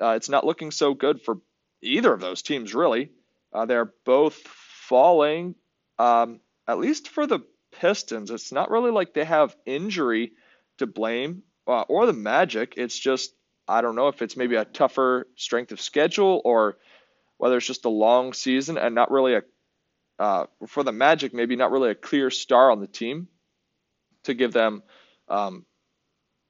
Uh, 0.00 0.10
it's 0.10 0.28
not 0.28 0.46
looking 0.46 0.70
so 0.70 0.94
good 0.94 1.22
for 1.22 1.38
either 1.82 2.12
of 2.12 2.20
those 2.20 2.42
teams, 2.42 2.74
really. 2.74 3.10
Uh, 3.52 3.66
they're 3.66 3.92
both 4.04 4.34
falling 4.36 5.54
um, 5.98 6.40
at 6.66 6.78
least 6.78 7.08
for 7.08 7.26
the 7.26 7.40
Pistons, 7.72 8.30
it's 8.30 8.52
not 8.52 8.70
really 8.70 8.90
like 8.90 9.12
they 9.12 9.24
have 9.24 9.56
injury 9.66 10.32
to 10.78 10.86
blame 10.86 11.42
uh, 11.66 11.82
or 11.82 12.06
the 12.06 12.12
Magic. 12.12 12.74
It's 12.76 12.98
just, 12.98 13.32
I 13.66 13.80
don't 13.80 13.96
know 13.96 14.08
if 14.08 14.22
it's 14.22 14.36
maybe 14.36 14.56
a 14.56 14.64
tougher 14.64 15.26
strength 15.36 15.72
of 15.72 15.80
schedule 15.80 16.40
or 16.44 16.78
whether 17.36 17.56
it's 17.56 17.66
just 17.66 17.84
a 17.84 17.90
long 17.90 18.32
season 18.32 18.78
and 18.78 18.94
not 18.94 19.10
really 19.10 19.34
a, 19.34 19.42
uh, 20.18 20.46
for 20.66 20.82
the 20.82 20.92
Magic, 20.92 21.34
maybe 21.34 21.56
not 21.56 21.70
really 21.70 21.90
a 21.90 21.94
clear 21.94 22.30
star 22.30 22.70
on 22.70 22.80
the 22.80 22.86
team 22.86 23.28
to 24.24 24.34
give 24.34 24.52
them 24.52 24.82
um, 25.28 25.64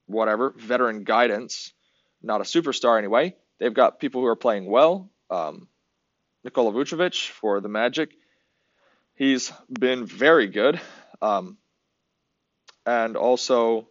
whatever, 0.07 0.55
veteran 0.57 1.05
guidance, 1.05 1.73
not 2.23 2.41
a 2.41 2.45
superstar 2.45 2.97
anyway. 2.99 3.35
They've 3.59 3.75
got 3.75 4.01
people 4.01 4.21
who 4.21 4.27
are 4.29 4.37
playing 4.37 4.67
well. 4.67 5.11
Um, 5.31 5.69
Nikola 6.45 6.73
Vucevic 6.73 7.29
for 7.29 7.61
the 7.61 7.69
Magic 7.69 8.11
He's 9.19 9.53
been 9.69 10.07
very 10.07 10.47
good. 10.47 10.81
Um, 11.21 11.59
and 12.87 13.17
also, 13.17 13.89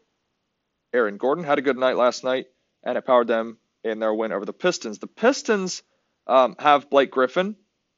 Aaron 0.94 1.18
Gordon 1.18 1.44
had 1.44 1.60
a 1.60 1.62
good 1.62 1.78
night 1.78 1.98
last 1.98 2.24
night, 2.24 2.48
and 2.84 2.98
it 2.98 3.06
powered 3.06 3.28
them 3.28 3.58
in 3.84 4.00
their 4.00 4.14
win 4.14 4.32
over 4.32 4.46
the 4.46 4.54
Pistons. 4.54 5.00
The 5.00 5.08
Pistons 5.08 5.84
um, 6.26 6.56
have 6.60 6.90
Blake 6.90 7.12
Griffin. 7.12 7.56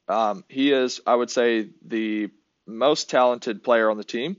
Um, 0.08 0.44
he 0.48 0.72
is, 0.72 1.00
I 1.06 1.14
would 1.14 1.30
say, 1.30 1.70
the 1.86 2.30
most 2.66 3.10
talented 3.10 3.62
player 3.62 3.90
on 3.90 3.96
the 3.96 4.04
team. 4.04 4.36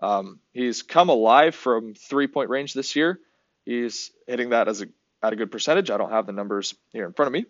Um, 0.00 0.40
he's 0.52 0.82
come 0.82 1.08
alive 1.08 1.54
from 1.54 1.94
three 1.94 2.26
point 2.26 2.50
range 2.50 2.74
this 2.74 2.96
year. 2.96 3.20
He's 3.64 4.10
hitting 4.26 4.50
that 4.50 4.68
as 4.68 4.82
a, 4.82 4.86
at 5.22 5.32
a 5.32 5.36
good 5.36 5.50
percentage. 5.50 5.90
I 5.90 5.96
don't 5.96 6.10
have 6.10 6.26
the 6.26 6.32
numbers 6.32 6.74
here 6.92 7.06
in 7.06 7.12
front 7.12 7.28
of 7.28 7.32
me. 7.32 7.46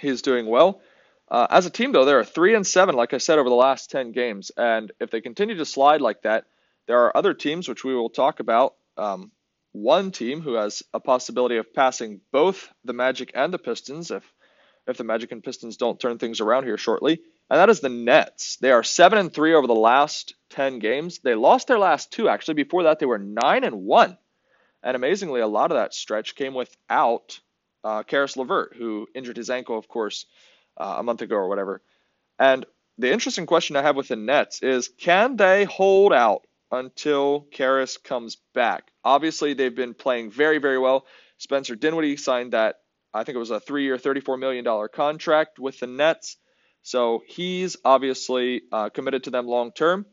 He's 0.00 0.22
doing 0.22 0.46
well. 0.46 0.80
Uh, 1.28 1.46
as 1.50 1.66
a 1.66 1.70
team, 1.70 1.92
though, 1.92 2.04
they 2.04 2.12
are 2.12 2.24
three 2.24 2.54
and 2.54 2.66
seven, 2.66 2.94
like 2.94 3.14
I 3.14 3.18
said, 3.18 3.38
over 3.38 3.48
the 3.48 3.54
last 3.54 3.90
ten 3.90 4.12
games, 4.12 4.50
and 4.56 4.92
if 5.00 5.10
they 5.10 5.20
continue 5.20 5.56
to 5.56 5.64
slide 5.64 6.00
like 6.00 6.22
that, 6.22 6.44
there 6.86 7.00
are 7.04 7.16
other 7.16 7.32
teams 7.32 7.68
which 7.68 7.84
we 7.84 7.94
will 7.94 8.10
talk 8.10 8.40
about. 8.40 8.74
Um, 8.96 9.32
one 9.72 10.12
team 10.12 10.40
who 10.40 10.54
has 10.54 10.82
a 10.92 11.00
possibility 11.00 11.56
of 11.56 11.74
passing 11.74 12.20
both 12.32 12.68
the 12.84 12.92
Magic 12.92 13.32
and 13.34 13.52
the 13.52 13.58
Pistons 13.58 14.10
if 14.10 14.24
if 14.86 14.98
the 14.98 15.04
Magic 15.04 15.32
and 15.32 15.42
Pistons 15.42 15.78
don't 15.78 15.98
turn 15.98 16.18
things 16.18 16.40
around 16.40 16.64
here 16.64 16.76
shortly, 16.76 17.22
and 17.48 17.58
that 17.58 17.70
is 17.70 17.80
the 17.80 17.88
Nets. 17.88 18.56
They 18.56 18.70
are 18.70 18.82
seven 18.82 19.18
and 19.18 19.32
three 19.32 19.54
over 19.54 19.66
the 19.66 19.74
last 19.74 20.34
ten 20.50 20.78
games. 20.78 21.20
They 21.20 21.34
lost 21.34 21.68
their 21.68 21.78
last 21.78 22.12
two 22.12 22.28
actually. 22.28 22.54
Before 22.54 22.84
that, 22.84 22.98
they 22.98 23.06
were 23.06 23.18
nine 23.18 23.64
and 23.64 23.82
one, 23.84 24.18
and 24.82 24.94
amazingly, 24.94 25.40
a 25.40 25.46
lot 25.46 25.70
of 25.70 25.76
that 25.76 25.94
stretch 25.94 26.34
came 26.34 26.54
without 26.54 27.40
uh, 27.82 28.02
Caris 28.02 28.36
LeVert, 28.36 28.74
who 28.76 29.08
injured 29.14 29.36
his 29.36 29.50
ankle, 29.50 29.78
of 29.78 29.88
course 29.88 30.26
uh, 30.76 30.96
a 30.98 31.02
month 31.02 31.22
ago 31.22 31.36
or 31.36 31.48
whatever. 31.48 31.82
And 32.38 32.66
the 32.98 33.12
interesting 33.12 33.46
question 33.46 33.76
I 33.76 33.82
have 33.82 33.96
with 33.96 34.08
the 34.08 34.16
Nets 34.16 34.62
is 34.62 34.88
can 34.88 35.36
they 35.36 35.64
hold 35.64 36.12
out 36.12 36.46
until 36.74 37.46
Caris 37.52 37.96
comes 37.96 38.36
back? 38.54 38.90
Obviously, 39.04 39.54
they've 39.54 39.74
been 39.74 39.94
playing 39.94 40.30
very, 40.30 40.58
very 40.58 40.78
well. 40.78 41.06
Spencer 41.38 41.76
Dinwiddie 41.76 42.16
signed 42.16 42.52
that, 42.52 42.76
I 43.12 43.24
think 43.24 43.36
it 43.36 43.40
was 43.40 43.50
a 43.50 43.60
three 43.60 43.84
year, 43.84 43.96
$34 43.96 44.38
million 44.38 44.88
contract 44.92 45.58
with 45.58 45.80
the 45.80 45.86
Nets. 45.86 46.36
So 46.82 47.22
he's 47.26 47.76
obviously 47.84 48.62
uh, 48.70 48.90
committed 48.90 49.24
to 49.24 49.30
them 49.30 49.46
long 49.46 49.72
term. 49.72 50.06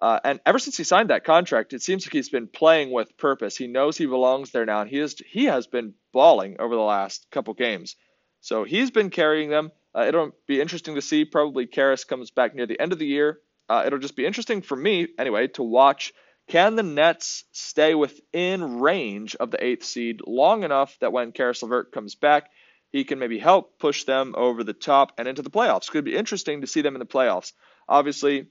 Uh, 0.00 0.20
and 0.24 0.40
ever 0.44 0.58
since 0.58 0.76
he 0.76 0.84
signed 0.84 1.10
that 1.10 1.24
contract, 1.24 1.72
it 1.72 1.82
seems 1.82 2.06
like 2.06 2.12
he's 2.12 2.28
been 2.28 2.48
playing 2.48 2.92
with 2.92 3.16
purpose. 3.16 3.56
He 3.56 3.66
knows 3.66 3.96
he 3.96 4.06
belongs 4.06 4.50
there 4.50 4.66
now, 4.66 4.82
and 4.82 4.90
he 4.90 4.98
is 4.98 5.16
he 5.26 5.46
has 5.46 5.66
been 5.66 5.94
balling 6.12 6.56
over 6.60 6.74
the 6.74 6.82
last 6.82 7.26
couple 7.30 7.54
games. 7.54 7.96
So 8.42 8.64
he's 8.64 8.90
been 8.90 9.10
carrying 9.10 9.48
them. 9.48 9.72
Uh, 9.94 10.04
it'll 10.06 10.32
be 10.46 10.60
interesting 10.60 10.96
to 10.96 11.02
see. 11.02 11.24
Probably 11.24 11.66
Caris 11.66 12.04
comes 12.04 12.30
back 12.30 12.54
near 12.54 12.66
the 12.66 12.80
end 12.80 12.92
of 12.92 12.98
the 12.98 13.06
year. 13.06 13.40
Uh, 13.68 13.82
it'll 13.86 13.98
just 13.98 14.16
be 14.16 14.26
interesting 14.26 14.62
for 14.62 14.76
me, 14.76 15.08
anyway, 15.18 15.48
to 15.48 15.62
watch. 15.62 16.12
Can 16.48 16.76
the 16.76 16.82
Nets 16.82 17.44
stay 17.52 17.94
within 17.94 18.78
range 18.78 19.34
of 19.34 19.50
the 19.50 19.64
eighth 19.64 19.84
seed 19.84 20.20
long 20.26 20.62
enough 20.62 20.96
that 21.00 21.12
when 21.12 21.32
Caris 21.32 21.62
LeVert 21.62 21.90
comes 21.90 22.14
back, 22.14 22.50
he 22.92 23.02
can 23.02 23.18
maybe 23.18 23.38
help 23.38 23.78
push 23.78 24.04
them 24.04 24.34
over 24.36 24.62
the 24.62 24.72
top 24.72 25.12
and 25.18 25.26
into 25.26 25.42
the 25.42 25.50
playoffs? 25.50 25.90
Could 25.90 26.04
be 26.04 26.16
interesting 26.16 26.60
to 26.60 26.68
see 26.68 26.82
them 26.82 26.94
in 26.94 27.00
the 27.00 27.06
playoffs. 27.06 27.52
Obviously, 27.88 28.46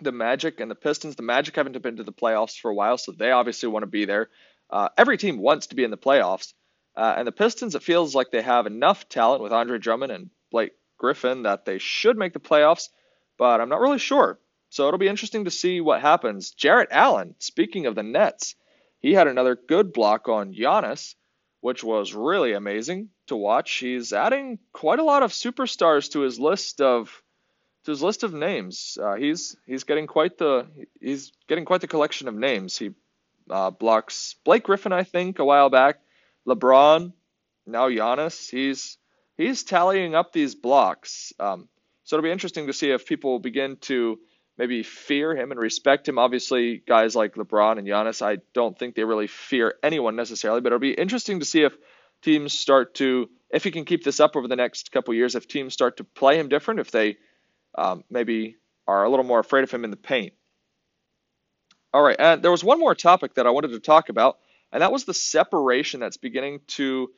the 0.00 0.12
Magic 0.12 0.60
and 0.60 0.70
the 0.70 0.76
Pistons. 0.76 1.16
The 1.16 1.22
Magic 1.22 1.56
haven't 1.56 1.80
been 1.82 1.96
to 1.96 2.04
the 2.04 2.12
playoffs 2.12 2.58
for 2.58 2.70
a 2.70 2.74
while, 2.74 2.98
so 2.98 3.10
they 3.12 3.32
obviously 3.32 3.68
want 3.68 3.82
to 3.82 3.88
be 3.88 4.04
there. 4.04 4.28
Uh, 4.70 4.88
every 4.96 5.16
team 5.16 5.38
wants 5.38 5.68
to 5.68 5.74
be 5.74 5.84
in 5.84 5.90
the 5.90 5.96
playoffs. 5.96 6.52
Uh, 6.96 7.14
and 7.16 7.26
the 7.26 7.32
Pistons, 7.32 7.74
it 7.74 7.82
feels 7.82 8.14
like 8.14 8.30
they 8.30 8.42
have 8.42 8.66
enough 8.66 9.08
talent 9.08 9.42
with 9.42 9.52
Andre 9.52 9.78
Drummond 9.78 10.12
and 10.12 10.30
Blake 10.50 10.72
Griffin 10.98 11.42
that 11.42 11.64
they 11.64 11.78
should 11.78 12.16
make 12.16 12.32
the 12.32 12.40
playoffs, 12.40 12.88
but 13.38 13.60
I'm 13.60 13.68
not 13.68 13.80
really 13.80 13.98
sure. 13.98 14.38
So 14.70 14.86
it'll 14.86 14.98
be 14.98 15.08
interesting 15.08 15.44
to 15.44 15.50
see 15.50 15.80
what 15.80 16.02
happens. 16.02 16.50
Jarrett 16.50 16.88
Allen, 16.90 17.34
speaking 17.38 17.86
of 17.86 17.94
the 17.94 18.02
Nets, 18.02 18.54
he 19.00 19.14
had 19.14 19.28
another 19.28 19.56
good 19.56 19.92
block 19.92 20.28
on 20.28 20.52
Giannis, 20.52 21.14
which 21.60 21.82
was 21.82 22.14
really 22.14 22.52
amazing 22.52 23.08
to 23.28 23.36
watch. 23.36 23.72
He's 23.76 24.12
adding 24.12 24.58
quite 24.72 24.98
a 24.98 25.04
lot 25.04 25.22
of 25.22 25.32
superstars 25.32 26.10
to 26.12 26.20
his 26.20 26.38
list 26.38 26.80
of 26.80 27.22
to 27.84 27.92
his 27.92 28.02
list 28.02 28.24
of 28.24 28.34
names. 28.34 28.98
Uh, 29.00 29.14
he's 29.14 29.56
he's 29.66 29.84
getting 29.84 30.06
quite 30.06 30.36
the 30.36 30.66
he's 31.00 31.32
getting 31.46 31.64
quite 31.64 31.80
the 31.80 31.86
collection 31.86 32.28
of 32.28 32.34
names. 32.34 32.76
He 32.76 32.90
uh, 33.48 33.70
blocks 33.70 34.36
Blake 34.44 34.64
Griffin, 34.64 34.92
I 34.92 35.04
think, 35.04 35.38
a 35.38 35.44
while 35.44 35.70
back. 35.70 36.00
LeBron, 36.46 37.12
now 37.66 37.88
Giannis. 37.88 38.50
He's 38.50 38.98
he's 39.36 39.62
tallying 39.62 40.14
up 40.14 40.32
these 40.32 40.54
blocks. 40.54 41.32
Um, 41.38 41.68
so 42.08 42.16
it'll 42.16 42.24
be 42.24 42.32
interesting 42.32 42.68
to 42.68 42.72
see 42.72 42.90
if 42.90 43.04
people 43.04 43.38
begin 43.38 43.76
to 43.82 44.18
maybe 44.56 44.82
fear 44.82 45.36
him 45.36 45.50
and 45.50 45.60
respect 45.60 46.08
him. 46.08 46.18
Obviously, 46.18 46.82
guys 46.88 47.14
like 47.14 47.34
LeBron 47.34 47.76
and 47.76 47.86
Giannis, 47.86 48.22
I 48.22 48.38
don't 48.54 48.78
think 48.78 48.94
they 48.94 49.04
really 49.04 49.26
fear 49.26 49.74
anyone 49.82 50.16
necessarily, 50.16 50.62
but 50.62 50.68
it'll 50.68 50.78
be 50.78 50.94
interesting 50.94 51.40
to 51.40 51.44
see 51.44 51.64
if 51.64 51.76
teams 52.22 52.54
start 52.54 52.94
to, 52.94 53.28
if 53.50 53.62
he 53.62 53.70
can 53.70 53.84
keep 53.84 54.04
this 54.04 54.20
up 54.20 54.36
over 54.36 54.48
the 54.48 54.56
next 54.56 54.90
couple 54.90 55.12
years, 55.12 55.34
if 55.34 55.48
teams 55.48 55.74
start 55.74 55.98
to 55.98 56.04
play 56.04 56.40
him 56.40 56.48
different, 56.48 56.80
if 56.80 56.90
they 56.90 57.18
um, 57.76 58.02
maybe 58.08 58.56
are 58.86 59.04
a 59.04 59.10
little 59.10 59.26
more 59.26 59.40
afraid 59.40 59.64
of 59.64 59.70
him 59.70 59.84
in 59.84 59.90
the 59.90 59.98
paint. 59.98 60.32
All 61.92 62.00
right, 62.00 62.16
and 62.18 62.42
there 62.42 62.50
was 62.50 62.64
one 62.64 62.80
more 62.80 62.94
topic 62.94 63.34
that 63.34 63.46
I 63.46 63.50
wanted 63.50 63.72
to 63.72 63.80
talk 63.80 64.08
about, 64.08 64.38
and 64.72 64.80
that 64.80 64.92
was 64.92 65.04
the 65.04 65.12
separation 65.12 66.00
that's 66.00 66.16
beginning 66.16 66.60
to 66.68 67.10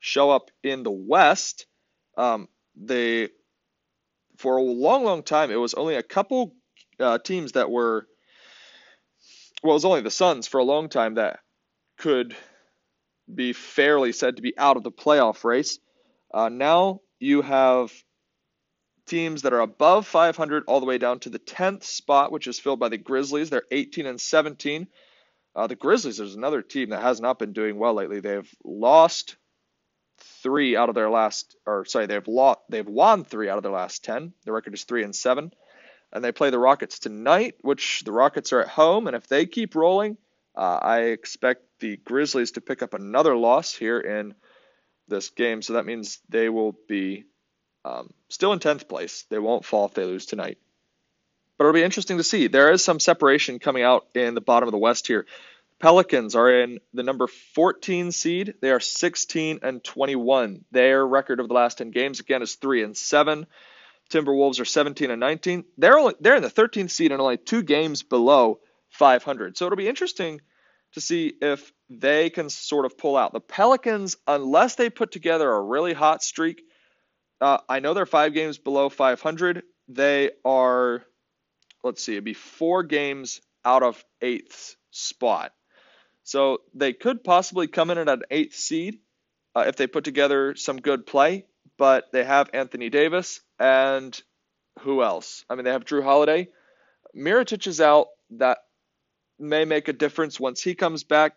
show 0.00 0.30
up 0.30 0.50
in 0.62 0.82
the 0.82 0.90
West. 0.90 1.64
Um, 2.18 2.48
they, 2.76 3.30
for 4.36 4.56
a 4.56 4.62
long, 4.62 5.04
long 5.04 5.22
time, 5.22 5.50
it 5.50 5.56
was 5.56 5.74
only 5.74 5.96
a 5.96 6.02
couple 6.02 6.54
uh, 6.98 7.18
teams 7.18 7.52
that 7.52 7.70
were, 7.70 8.06
well, 9.62 9.72
it 9.72 9.74
was 9.74 9.84
only 9.84 10.00
the 10.00 10.10
Suns 10.10 10.46
for 10.46 10.58
a 10.58 10.64
long 10.64 10.88
time 10.88 11.14
that 11.14 11.40
could 11.98 12.36
be 13.32 13.52
fairly 13.52 14.12
said 14.12 14.36
to 14.36 14.42
be 14.42 14.56
out 14.58 14.76
of 14.76 14.82
the 14.82 14.92
playoff 14.92 15.44
race. 15.44 15.78
Uh, 16.32 16.48
now 16.48 17.00
you 17.20 17.42
have 17.42 17.92
teams 19.06 19.42
that 19.42 19.52
are 19.52 19.60
above 19.60 20.06
500 20.06 20.64
all 20.66 20.80
the 20.80 20.86
way 20.86 20.98
down 20.98 21.20
to 21.20 21.30
the 21.30 21.38
10th 21.38 21.84
spot, 21.84 22.32
which 22.32 22.46
is 22.46 22.58
filled 22.58 22.80
by 22.80 22.88
the 22.88 22.98
Grizzlies. 22.98 23.50
They're 23.50 23.62
18 23.70 24.06
and 24.06 24.20
17. 24.20 24.88
Uh, 25.54 25.66
the 25.66 25.76
Grizzlies 25.76 26.20
is 26.20 26.34
another 26.34 26.62
team 26.62 26.90
that 26.90 27.02
has 27.02 27.20
not 27.20 27.38
been 27.38 27.52
doing 27.52 27.78
well 27.78 27.94
lately. 27.94 28.20
They've 28.20 28.50
lost 28.64 29.36
three 30.18 30.76
out 30.76 30.88
of 30.88 30.94
their 30.94 31.10
last, 31.10 31.56
or 31.66 31.84
sorry, 31.84 32.06
they've 32.06 32.26
lost, 32.26 32.60
they've 32.68 32.86
won 32.86 33.24
three 33.24 33.48
out 33.48 33.56
of 33.56 33.62
their 33.62 33.72
last 33.72 34.04
10. 34.04 34.32
The 34.44 34.52
record 34.52 34.74
is 34.74 34.84
three 34.84 35.04
and 35.04 35.14
seven, 35.14 35.52
and 36.12 36.22
they 36.22 36.32
play 36.32 36.50
the 36.50 36.58
Rockets 36.58 36.98
tonight, 36.98 37.56
which 37.62 38.02
the 38.04 38.12
Rockets 38.12 38.52
are 38.52 38.60
at 38.60 38.68
home, 38.68 39.06
and 39.06 39.16
if 39.16 39.26
they 39.26 39.46
keep 39.46 39.74
rolling, 39.74 40.16
uh, 40.56 40.78
I 40.80 40.98
expect 41.00 41.62
the 41.80 41.96
Grizzlies 41.96 42.52
to 42.52 42.60
pick 42.60 42.82
up 42.82 42.94
another 42.94 43.36
loss 43.36 43.74
here 43.74 43.98
in 43.98 44.34
this 45.08 45.30
game. 45.30 45.62
So 45.62 45.74
that 45.74 45.86
means 45.86 46.20
they 46.28 46.48
will 46.48 46.76
be 46.88 47.24
um, 47.84 48.12
still 48.28 48.52
in 48.52 48.60
10th 48.60 48.88
place. 48.88 49.24
They 49.30 49.38
won't 49.38 49.64
fall 49.64 49.86
if 49.86 49.94
they 49.94 50.04
lose 50.04 50.26
tonight. 50.26 50.58
But 51.58 51.64
it'll 51.64 51.74
be 51.74 51.82
interesting 51.82 52.16
to 52.16 52.24
see. 52.24 52.46
There 52.48 52.72
is 52.72 52.84
some 52.84 53.00
separation 53.00 53.58
coming 53.58 53.82
out 53.82 54.06
in 54.14 54.34
the 54.34 54.40
bottom 54.40 54.68
of 54.68 54.72
the 54.72 54.78
West 54.78 55.06
here. 55.06 55.26
Pelicans 55.80 56.34
are 56.34 56.62
in 56.62 56.78
the 56.92 57.02
number 57.02 57.26
14 57.26 58.12
seed. 58.12 58.54
They 58.60 58.70
are 58.70 58.80
16 58.80 59.60
and 59.62 59.82
21. 59.82 60.64
Their 60.70 61.06
record 61.06 61.40
of 61.40 61.48
the 61.48 61.54
last 61.54 61.78
10 61.78 61.90
games 61.90 62.20
again 62.20 62.42
is 62.42 62.54
3 62.54 62.82
and 62.82 62.96
7. 62.96 63.46
Timberwolves 64.10 64.60
are 64.60 64.64
17 64.64 65.10
and 65.10 65.20
19. 65.20 65.64
They're 65.76 65.98
only 65.98 66.14
they're 66.20 66.36
in 66.36 66.42
the 66.42 66.50
13th 66.50 66.90
seed 66.90 67.12
and 67.12 67.20
only 67.20 67.36
two 67.36 67.62
games 67.62 68.02
below 68.02 68.60
500. 68.90 69.56
So 69.56 69.66
it'll 69.66 69.76
be 69.76 69.88
interesting 69.88 70.40
to 70.92 71.00
see 71.00 71.34
if 71.40 71.72
they 71.90 72.30
can 72.30 72.48
sort 72.48 72.86
of 72.86 72.96
pull 72.96 73.16
out. 73.16 73.32
The 73.32 73.40
Pelicans, 73.40 74.16
unless 74.26 74.76
they 74.76 74.90
put 74.90 75.10
together 75.10 75.50
a 75.50 75.60
really 75.60 75.92
hot 75.92 76.22
streak, 76.22 76.62
uh, 77.40 77.58
I 77.68 77.80
know 77.80 77.94
they're 77.94 78.06
five 78.06 78.32
games 78.32 78.58
below 78.58 78.88
500. 78.88 79.62
They 79.88 80.30
are, 80.44 81.04
let's 81.82 82.02
see, 82.02 82.12
it'd 82.12 82.24
be 82.24 82.34
four 82.34 82.84
games 82.84 83.40
out 83.64 83.82
of 83.82 84.02
eighth 84.22 84.76
spot. 84.90 85.52
So 86.24 86.58
they 86.74 86.92
could 86.92 87.22
possibly 87.22 87.68
come 87.68 87.90
in 87.90 87.98
at 87.98 88.08
an 88.08 88.22
eighth 88.30 88.56
seed 88.56 88.98
uh, 89.54 89.64
if 89.68 89.76
they 89.76 89.86
put 89.86 90.04
together 90.04 90.54
some 90.56 90.78
good 90.78 91.06
play. 91.06 91.46
But 91.76 92.12
they 92.12 92.24
have 92.24 92.50
Anthony 92.52 92.88
Davis 92.88 93.40
and 93.58 94.20
who 94.80 95.02
else? 95.02 95.44
I 95.48 95.54
mean, 95.54 95.64
they 95.64 95.72
have 95.72 95.84
Jrue 95.84 96.02
Holiday. 96.02 96.48
Mirotic 97.16 97.66
is 97.66 97.80
out. 97.80 98.08
That 98.30 98.58
may 99.38 99.64
make 99.64 99.88
a 99.88 99.92
difference 99.92 100.40
once 100.40 100.62
he 100.62 100.74
comes 100.74 101.04
back. 101.04 101.36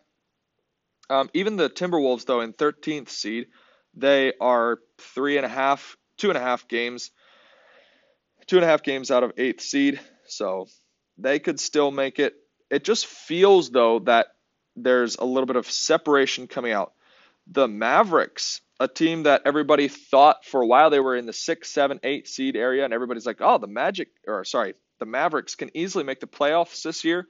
Um, 1.10 1.30
even 1.34 1.56
the 1.56 1.70
Timberwolves, 1.70 2.26
though, 2.26 2.42
in 2.42 2.54
13th 2.54 3.10
seed, 3.10 3.48
they 3.94 4.34
are 4.40 4.80
three 4.98 5.38
and 5.38 5.46
a 5.46 5.50
half, 5.50 5.98
two 6.18 6.30
and 6.30 6.38
a 6.38 6.42
half 6.42 6.68
games, 6.68 7.12
two 8.46 8.58
and 8.58 8.66
a 8.66 8.68
half 8.68 8.84
games 8.84 9.12
out 9.12 9.24
of 9.24 9.34
eighth 9.38 9.62
seed. 9.62 10.00
So 10.26 10.68
they 11.18 11.40
could 11.40 11.60
still 11.60 11.92
make 11.92 12.20
it. 12.20 12.36
It 12.70 12.84
just 12.84 13.06
feels 13.06 13.70
though 13.70 14.00
that 14.00 14.28
there's 14.78 15.18
a 15.18 15.26
little 15.26 15.48
bit 15.48 15.56
of 15.56 15.70
separation 15.70 16.48
coming 16.48 16.72
out. 16.72 16.94
The 17.48 17.68
Mavericks, 17.68 18.62
a 18.80 18.88
team 18.88 19.24
that 19.24 19.42
everybody 19.46 19.88
thought 19.88 20.46
for 20.46 20.62
a 20.62 20.68
while 20.68 20.90
they 20.90 21.00
were 21.00 21.16
in 21.16 21.26
the 21.26 21.34
six, 21.34 21.70
seven, 21.70 22.00
eight 22.04 22.28
seed 22.28 22.56
area, 22.56 22.86
and 22.86 22.94
everybody's 22.94 23.26
like, 23.26 23.42
oh, 23.42 23.58
the 23.58 23.68
Magic, 23.68 24.10
or 24.28 24.44
sorry, 24.46 24.76
the 25.00 25.06
Mavericks 25.06 25.56
can 25.56 25.76
easily 25.76 26.04
make 26.04 26.20
the 26.20 26.28
playoffs 26.28 26.84
this 26.84 27.04
year. 27.04 27.28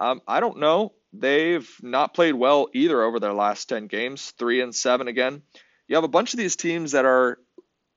Um, 0.00 0.20
I 0.26 0.40
don't 0.40 0.58
know. 0.58 0.92
They've 1.12 1.68
not 1.82 2.14
played 2.14 2.34
well 2.34 2.68
either 2.72 3.02
over 3.02 3.20
their 3.20 3.32
last 3.32 3.68
10 3.68 3.86
games, 3.86 4.32
three 4.38 4.60
and 4.60 4.74
seven 4.74 5.08
again 5.08 5.42
you 5.88 5.96
have 5.96 6.04
a 6.04 6.08
bunch 6.08 6.34
of 6.34 6.38
these 6.38 6.54
teams 6.54 6.92
that 6.92 7.06
are 7.06 7.38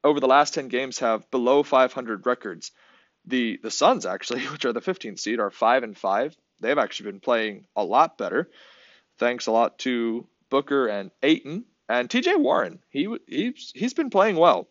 over 0.03 0.19
the 0.19 0.27
last 0.27 0.55
10 0.55 0.69
games 0.69 0.99
have 0.99 1.29
below 1.29 1.61
500 1.61 2.25
records. 2.25 2.71
The 3.25 3.59
the 3.61 3.69
Suns 3.69 4.05
actually, 4.05 4.41
which 4.47 4.65
are 4.65 4.73
the 4.73 4.81
15th 4.81 5.19
seed, 5.19 5.39
are 5.39 5.51
5 5.51 5.83
and 5.83 5.97
5. 5.97 6.35
They've 6.61 6.77
actually 6.77 7.11
been 7.11 7.19
playing 7.19 7.65
a 7.75 7.83
lot 7.83 8.17
better. 8.17 8.49
Thanks 9.21 9.45
a 9.45 9.51
lot 9.51 9.77
to 9.79 10.25
Booker 10.49 10.87
and 10.87 11.11
Ayton 11.21 11.65
and 11.87 12.09
TJ 12.09 12.39
Warren. 12.39 12.79
He 12.89 13.07
he's 13.27 13.71
he's 13.75 13.93
been 13.93 14.09
playing 14.09 14.35
well. 14.35 14.67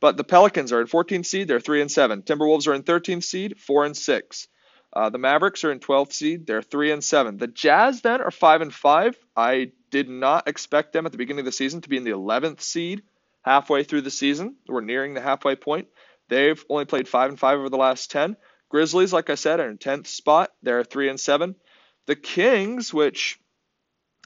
But 0.00 0.16
the 0.16 0.24
Pelicans 0.24 0.72
are 0.72 0.80
in 0.80 0.88
14th 0.88 1.26
seed, 1.26 1.46
they're 1.46 1.60
3 1.60 1.82
and 1.82 1.90
7. 1.90 2.22
Timberwolves 2.22 2.66
are 2.66 2.74
in 2.74 2.82
13th 2.82 3.22
seed, 3.22 3.60
4 3.60 3.84
and 3.84 3.96
6. 3.96 4.48
Uh, 4.92 5.10
the 5.10 5.18
Mavericks 5.18 5.62
are 5.62 5.70
in 5.70 5.78
12th 5.78 6.12
seed, 6.12 6.44
they're 6.44 6.60
3 6.60 6.90
and 6.90 7.04
7. 7.04 7.36
The 7.36 7.46
Jazz 7.46 8.00
then 8.00 8.20
are 8.20 8.32
5 8.32 8.62
and 8.62 8.74
5. 8.74 9.16
I 9.36 9.70
did 9.92 10.08
not 10.08 10.48
expect 10.48 10.92
them 10.92 11.06
at 11.06 11.12
the 11.12 11.18
beginning 11.18 11.40
of 11.40 11.46
the 11.46 11.52
season 11.52 11.80
to 11.82 11.88
be 11.88 11.96
in 11.96 12.02
the 12.02 12.10
11th 12.10 12.62
seed 12.62 13.04
halfway 13.42 13.84
through 13.84 14.02
the 14.02 14.10
season. 14.10 14.56
We're 14.66 14.80
nearing 14.80 15.14
the 15.14 15.20
halfway 15.20 15.54
point. 15.54 15.86
They've 16.28 16.62
only 16.68 16.84
played 16.84 17.06
5 17.06 17.30
and 17.30 17.38
5 17.38 17.58
over 17.60 17.68
the 17.68 17.76
last 17.76 18.10
10. 18.10 18.36
Grizzlies, 18.70 19.12
like 19.12 19.30
I 19.30 19.36
said, 19.36 19.60
are 19.60 19.70
in 19.70 19.78
10th 19.78 20.08
spot. 20.08 20.50
They're 20.64 20.82
3 20.82 21.10
and 21.10 21.20
7. 21.20 21.54
The 22.06 22.16
Kings, 22.16 22.92
which 22.92 23.38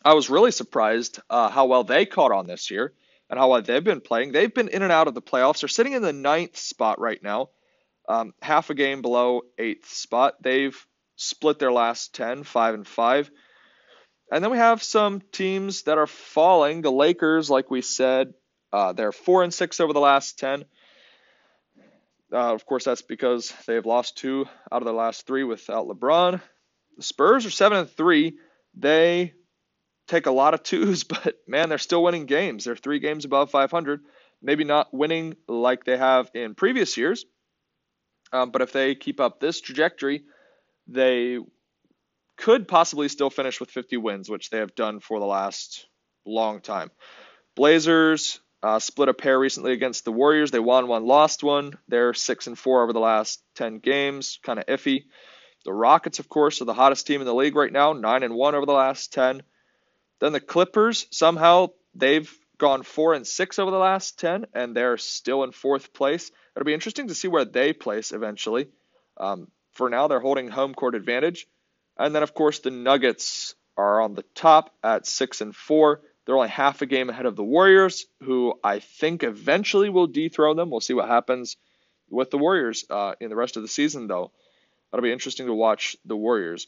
I 0.04 0.14
was 0.14 0.30
really 0.30 0.50
surprised 0.50 1.20
uh, 1.28 1.50
how 1.50 1.66
well 1.66 1.84
they 1.84 2.06
caught 2.06 2.32
on 2.32 2.46
this 2.46 2.70
year 2.70 2.92
and 3.28 3.38
how 3.38 3.50
well 3.50 3.62
they've 3.62 3.82
been 3.82 4.00
playing. 4.00 4.32
They've 4.32 4.52
been 4.52 4.68
in 4.68 4.82
and 4.82 4.92
out 4.92 5.08
of 5.08 5.14
the 5.14 5.22
playoffs. 5.22 5.60
They're 5.60 5.68
sitting 5.68 5.92
in 5.92 6.02
the 6.02 6.12
ninth 6.12 6.56
spot 6.56 7.00
right 7.00 7.22
now, 7.22 7.50
um, 8.08 8.32
half 8.40 8.70
a 8.70 8.74
game 8.74 9.02
below 9.02 9.42
eighth 9.58 9.90
spot. 9.90 10.42
They've 10.42 10.76
split 11.16 11.58
their 11.58 11.72
last 11.72 12.14
10, 12.14 12.44
5 12.44 12.74
and 12.74 12.86
5. 12.86 13.30
And 14.30 14.44
then 14.44 14.50
we 14.50 14.58
have 14.58 14.82
some 14.82 15.22
teams 15.32 15.82
that 15.82 15.98
are 15.98 16.06
falling. 16.06 16.82
The 16.82 16.92
Lakers, 16.92 17.48
like 17.48 17.70
we 17.70 17.80
said, 17.80 18.34
uh, 18.72 18.92
they're 18.92 19.12
four 19.12 19.42
and 19.42 19.52
six 19.52 19.80
over 19.80 19.92
the 19.92 20.00
last 20.00 20.38
ten. 20.38 20.64
Uh, 22.30 22.52
of 22.52 22.66
course, 22.66 22.84
that's 22.84 23.00
because 23.00 23.54
they 23.66 23.74
have 23.74 23.86
lost 23.86 24.18
two 24.18 24.44
out 24.70 24.82
of 24.82 24.84
their 24.84 24.94
last 24.94 25.26
three 25.26 25.44
without 25.44 25.86
LeBron. 25.86 26.42
The 26.98 27.02
Spurs 27.02 27.46
are 27.46 27.50
seven 27.50 27.78
and 27.78 27.90
three. 27.90 28.36
They 28.74 29.32
take 30.08 30.26
a 30.26 30.32
lot 30.32 30.54
of 30.54 30.62
twos, 30.64 31.04
but 31.04 31.36
man, 31.46 31.68
they're 31.68 31.78
still 31.78 32.02
winning 32.02 32.26
games. 32.26 32.64
They're 32.64 32.76
three 32.76 32.98
games 32.98 33.24
above 33.24 33.50
500. 33.50 34.00
Maybe 34.42 34.64
not 34.64 34.92
winning 34.92 35.36
like 35.48 35.84
they 35.84 35.96
have 35.96 36.30
in 36.34 36.54
previous 36.54 36.96
years, 36.96 37.24
um, 38.32 38.50
but 38.50 38.62
if 38.62 38.72
they 38.72 38.94
keep 38.94 39.20
up 39.20 39.40
this 39.40 39.60
trajectory, 39.60 40.22
they 40.86 41.38
could 42.36 42.68
possibly 42.68 43.08
still 43.08 43.30
finish 43.30 43.58
with 43.58 43.70
50 43.70 43.96
wins, 43.96 44.28
which 44.30 44.50
they 44.50 44.58
have 44.58 44.76
done 44.76 45.00
for 45.00 45.18
the 45.18 45.26
last 45.26 45.86
long 46.24 46.60
time. 46.60 46.90
Blazers 47.56 48.38
uh, 48.62 48.78
split 48.78 49.08
a 49.08 49.14
pair 49.14 49.38
recently 49.38 49.72
against 49.72 50.04
the 50.04 50.12
Warriors. 50.12 50.52
They 50.52 50.60
won 50.60 50.86
one, 50.86 51.04
lost 51.04 51.42
one. 51.42 51.76
They're 51.88 52.14
six 52.14 52.46
and 52.46 52.56
four 52.56 52.84
over 52.84 52.92
the 52.92 53.00
last 53.00 53.42
10 53.56 53.80
games, 53.80 54.38
kind 54.44 54.60
of 54.60 54.66
iffy. 54.66 55.04
The 55.64 55.72
Rockets, 55.72 56.20
of 56.20 56.28
course, 56.28 56.62
are 56.62 56.66
the 56.66 56.74
hottest 56.74 57.06
team 57.06 57.20
in 57.20 57.26
the 57.26 57.34
league 57.34 57.56
right 57.56 57.72
now, 57.72 57.92
nine 57.92 58.22
and 58.22 58.34
one 58.34 58.54
over 58.54 58.66
the 58.66 58.72
last 58.72 59.12
10. 59.12 59.42
Then 60.20 60.32
the 60.32 60.40
Clippers, 60.40 61.06
somehow 61.10 61.70
they've 61.94 62.32
gone 62.58 62.82
four 62.82 63.14
and 63.14 63.26
six 63.26 63.58
over 63.58 63.70
the 63.70 63.78
last 63.78 64.18
10, 64.18 64.46
and 64.52 64.74
they're 64.74 64.96
still 64.96 65.44
in 65.44 65.52
fourth 65.52 65.92
place. 65.92 66.30
It'll 66.56 66.66
be 66.66 66.74
interesting 66.74 67.08
to 67.08 67.14
see 67.14 67.28
where 67.28 67.44
they 67.44 67.72
place 67.72 68.12
eventually. 68.12 68.68
Um, 69.16 69.48
for 69.72 69.88
now, 69.88 70.08
they're 70.08 70.20
holding 70.20 70.48
home 70.48 70.74
court 70.74 70.96
advantage. 70.96 71.46
And 71.96 72.14
then, 72.14 72.22
of 72.22 72.34
course, 72.34 72.58
the 72.58 72.70
Nuggets 72.70 73.54
are 73.76 74.00
on 74.00 74.14
the 74.14 74.24
top 74.34 74.74
at 74.82 75.06
six 75.06 75.40
and 75.40 75.54
four. 75.54 76.02
They're 76.26 76.36
only 76.36 76.48
half 76.48 76.82
a 76.82 76.86
game 76.86 77.08
ahead 77.10 77.26
of 77.26 77.36
the 77.36 77.44
Warriors, 77.44 78.06
who 78.22 78.54
I 78.62 78.80
think 78.80 79.22
eventually 79.22 79.88
will 79.88 80.08
dethrone 80.08 80.56
them. 80.56 80.70
We'll 80.70 80.80
see 80.80 80.94
what 80.94 81.08
happens 81.08 81.56
with 82.10 82.30
the 82.30 82.38
Warriors 82.38 82.84
uh, 82.90 83.14
in 83.20 83.30
the 83.30 83.36
rest 83.36 83.56
of 83.56 83.62
the 83.62 83.68
season, 83.68 84.08
though. 84.08 84.32
That'll 84.90 85.04
be 85.04 85.12
interesting 85.12 85.46
to 85.46 85.54
watch 85.54 85.96
the 86.04 86.16
Warriors. 86.16 86.66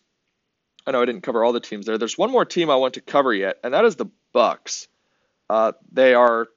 I 0.86 0.92
know 0.92 1.02
I 1.02 1.04
didn't 1.04 1.22
cover 1.22 1.44
all 1.44 1.52
the 1.52 1.60
teams 1.60 1.86
there. 1.86 1.98
There's 1.98 2.18
one 2.18 2.30
more 2.30 2.44
team 2.44 2.70
I 2.70 2.76
want 2.76 2.94
to 2.94 3.00
cover 3.00 3.32
yet, 3.32 3.58
and 3.62 3.74
that 3.74 3.84
is 3.84 3.96
the 3.96 4.06
Bucks. 4.32 4.88
Uh, 5.48 5.72
they 5.92 6.14
are 6.14 6.48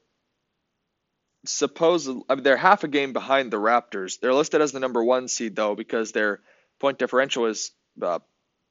supposed 1.46 2.10
I 2.30 2.36
mean, 2.36 2.44
they're 2.44 2.58
half 2.58 2.84
a 2.84 2.88
game 2.88 3.14
behind 3.14 3.52
the 3.52 3.58
Raptors. 3.58 4.20
They're 4.20 4.34
listed 4.34 4.62
as 4.62 4.72
the 4.72 4.80
number 4.80 5.04
one 5.04 5.28
seed 5.28 5.56
though 5.56 5.76
because 5.76 6.12
they're 6.12 6.42
point 6.80 7.00
differential 7.00 7.46
is 7.46 7.72
uh, 8.02 8.20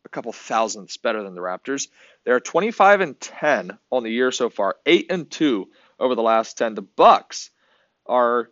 a 0.04 0.08
couple 0.08 0.32
thousandths 0.32 0.96
better 0.96 1.22
than 1.22 1.34
the 1.34 1.40
Raptors. 1.40 1.88
They're 2.24 2.40
25 2.40 3.00
and 3.00 3.20
10 3.20 3.78
on 3.90 4.02
the 4.02 4.10
year 4.10 4.30
so 4.32 4.50
far, 4.50 4.76
8 4.86 5.06
and 5.10 5.30
2 5.30 5.68
over 5.98 6.14
the 6.14 6.22
last 6.22 6.58
10. 6.58 6.74
The 6.74 6.82
Bucks 6.82 7.50
are 8.06 8.48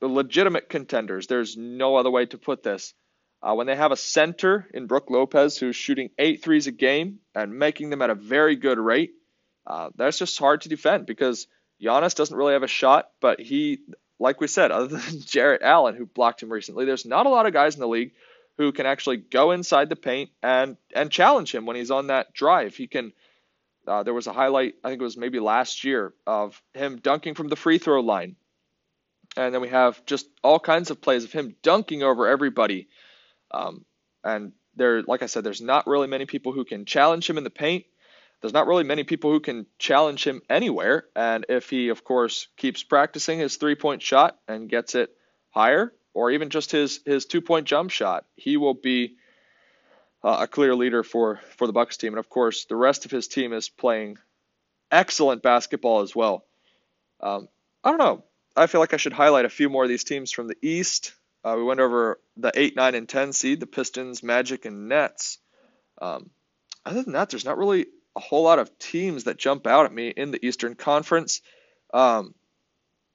the 0.00 0.08
legitimate 0.08 0.68
contenders. 0.68 1.26
There's 1.26 1.56
no 1.56 1.96
other 1.96 2.10
way 2.10 2.26
to 2.26 2.38
put 2.38 2.62
this. 2.62 2.94
Uh, 3.42 3.54
when 3.54 3.66
they 3.66 3.74
have 3.74 3.90
a 3.90 3.96
center 3.96 4.68
in 4.72 4.86
Brook 4.86 5.10
Lopez 5.10 5.58
who's 5.58 5.74
shooting 5.74 6.10
eight 6.18 6.44
threes 6.44 6.68
a 6.68 6.72
game 6.72 7.18
and 7.34 7.58
making 7.58 7.90
them 7.90 8.00
at 8.00 8.10
a 8.10 8.14
very 8.14 8.54
good 8.54 8.78
rate, 8.78 9.14
uh, 9.66 9.90
that's 9.96 10.18
just 10.18 10.38
hard 10.38 10.60
to 10.60 10.68
defend 10.68 11.06
because 11.06 11.48
Giannis 11.82 12.14
doesn't 12.14 12.36
really 12.36 12.52
have 12.52 12.62
a 12.62 12.68
shot, 12.68 13.10
but 13.20 13.40
he, 13.40 13.80
like 14.20 14.40
we 14.40 14.46
said, 14.46 14.70
other 14.70 14.96
than 14.96 15.20
Jarrett 15.20 15.62
Allen 15.62 15.96
who 15.96 16.06
blocked 16.06 16.42
him 16.42 16.52
recently, 16.52 16.84
there's 16.84 17.06
not 17.06 17.26
a 17.26 17.30
lot 17.30 17.46
of 17.46 17.52
guys 17.52 17.74
in 17.74 17.80
the 17.80 17.88
league 17.88 18.12
who 18.58 18.70
can 18.70 18.86
actually 18.86 19.16
go 19.16 19.50
inside 19.50 19.88
the 19.88 19.96
paint 19.96 20.30
and 20.42 20.76
and 20.94 21.10
challenge 21.10 21.54
him 21.54 21.66
when 21.66 21.76
he's 21.76 21.90
on 21.90 22.08
that 22.08 22.32
drive. 22.32 22.76
He 22.76 22.86
can. 22.86 23.12
Uh, 23.84 24.04
there 24.04 24.14
was 24.14 24.28
a 24.28 24.32
highlight, 24.32 24.74
I 24.84 24.90
think 24.90 25.00
it 25.00 25.04
was 25.04 25.16
maybe 25.16 25.40
last 25.40 25.82
year, 25.82 26.14
of 26.24 26.62
him 26.72 26.98
dunking 26.98 27.34
from 27.34 27.48
the 27.48 27.56
free 27.56 27.78
throw 27.78 28.00
line, 28.00 28.36
and 29.36 29.52
then 29.52 29.60
we 29.60 29.70
have 29.70 30.06
just 30.06 30.28
all 30.44 30.60
kinds 30.60 30.92
of 30.92 31.00
plays 31.00 31.24
of 31.24 31.32
him 31.32 31.56
dunking 31.62 32.04
over 32.04 32.28
everybody. 32.28 32.86
Um, 33.52 33.84
and 34.24 34.52
there, 34.76 35.02
like 35.02 35.22
I 35.22 35.26
said, 35.26 35.44
there's 35.44 35.60
not 35.60 35.86
really 35.86 36.06
many 36.06 36.26
people 36.26 36.52
who 36.52 36.64
can 36.64 36.84
challenge 36.84 37.28
him 37.28 37.38
in 37.38 37.44
the 37.44 37.50
paint. 37.50 37.84
There's 38.40 38.52
not 38.52 38.66
really 38.66 38.84
many 38.84 39.04
people 39.04 39.30
who 39.30 39.40
can 39.40 39.66
challenge 39.78 40.24
him 40.26 40.42
anywhere. 40.50 41.06
And 41.14 41.46
if 41.48 41.70
he, 41.70 41.90
of 41.90 42.02
course, 42.02 42.48
keeps 42.56 42.82
practicing 42.82 43.38
his 43.38 43.56
three 43.56 43.76
point 43.76 44.02
shot 44.02 44.38
and 44.48 44.68
gets 44.68 44.94
it 44.94 45.10
higher, 45.50 45.92
or 46.14 46.30
even 46.30 46.50
just 46.50 46.72
his 46.72 47.00
his 47.06 47.26
two 47.26 47.40
point 47.40 47.66
jump 47.66 47.90
shot, 47.90 48.24
he 48.34 48.56
will 48.56 48.74
be 48.74 49.16
uh, 50.24 50.38
a 50.40 50.46
clear 50.46 50.74
leader 50.74 51.02
for 51.02 51.40
for 51.56 51.66
the 51.66 51.72
Bucks 51.72 51.96
team. 51.96 52.14
And 52.14 52.18
of 52.18 52.28
course, 52.28 52.64
the 52.64 52.76
rest 52.76 53.04
of 53.04 53.10
his 53.10 53.28
team 53.28 53.52
is 53.52 53.68
playing 53.68 54.18
excellent 54.90 55.42
basketball 55.42 56.00
as 56.00 56.14
well. 56.14 56.44
Um, 57.20 57.48
I 57.84 57.90
don't 57.90 57.98
know. 57.98 58.24
I 58.56 58.66
feel 58.66 58.80
like 58.80 58.92
I 58.92 58.98
should 58.98 59.12
highlight 59.12 59.44
a 59.44 59.50
few 59.50 59.70
more 59.70 59.84
of 59.84 59.88
these 59.88 60.04
teams 60.04 60.32
from 60.32 60.48
the 60.48 60.56
East. 60.60 61.14
Uh, 61.44 61.54
we 61.56 61.64
went 61.64 61.80
over 61.80 62.20
the 62.36 62.52
8, 62.54 62.76
9, 62.76 62.94
and 62.94 63.08
10 63.08 63.32
seed, 63.32 63.60
the 63.60 63.66
Pistons, 63.66 64.22
Magic, 64.22 64.64
and 64.64 64.88
Nets. 64.88 65.38
Um, 66.00 66.30
other 66.84 67.02
than 67.02 67.14
that, 67.14 67.30
there's 67.30 67.44
not 67.44 67.58
really 67.58 67.86
a 68.14 68.20
whole 68.20 68.44
lot 68.44 68.58
of 68.58 68.78
teams 68.78 69.24
that 69.24 69.38
jump 69.38 69.66
out 69.66 69.86
at 69.86 69.92
me 69.92 70.08
in 70.08 70.30
the 70.30 70.44
Eastern 70.44 70.74
Conference. 70.74 71.40
Um, 71.92 72.34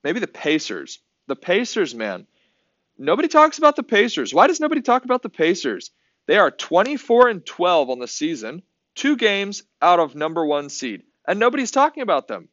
maybe 0.04 0.20
the 0.20 0.28
Pacers. 0.28 1.00
The 1.28 1.36
Pacers, 1.36 1.96
man. 1.96 2.28
Nobody 2.98 3.28
talks 3.28 3.58
about 3.58 3.76
the 3.76 3.84
Pacers. 3.84 4.34
Why 4.34 4.48
does 4.48 4.60
nobody 4.60 4.82
talk 4.82 5.06
about 5.06 5.22
the 5.22 5.30
Pacers? 5.30 5.92
They 6.26 6.38
are 6.38 6.52
24 6.52 7.30
and 7.30 7.46
12 7.46 7.90
on 7.90 8.00
the 8.00 8.08
season, 8.08 8.64
two 8.96 9.16
games 9.16 9.64
out 9.82 10.00
of 10.00 10.16
number 10.16 10.46
one 10.46 10.70
seed, 10.70 11.04
and 11.26 11.40
nobody's 11.40 11.72
talking 11.72 12.04
about 12.04 12.28
them. 12.28 12.50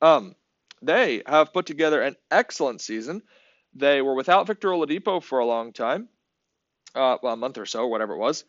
Um, 0.00 0.36
they 0.82 1.22
have 1.26 1.52
put 1.52 1.66
together 1.66 2.00
an 2.02 2.16
excellent 2.30 2.80
season. 2.80 3.22
They 3.78 4.00
were 4.00 4.14
without 4.14 4.46
Victor 4.46 4.70
Oladipo 4.70 5.22
for 5.22 5.38
a 5.38 5.46
long 5.46 5.72
time, 5.72 6.08
uh, 6.94 7.18
well, 7.22 7.34
a 7.34 7.36
month 7.36 7.58
or 7.58 7.66
so, 7.66 7.86
whatever 7.86 8.14
it 8.14 8.18
was, 8.18 8.44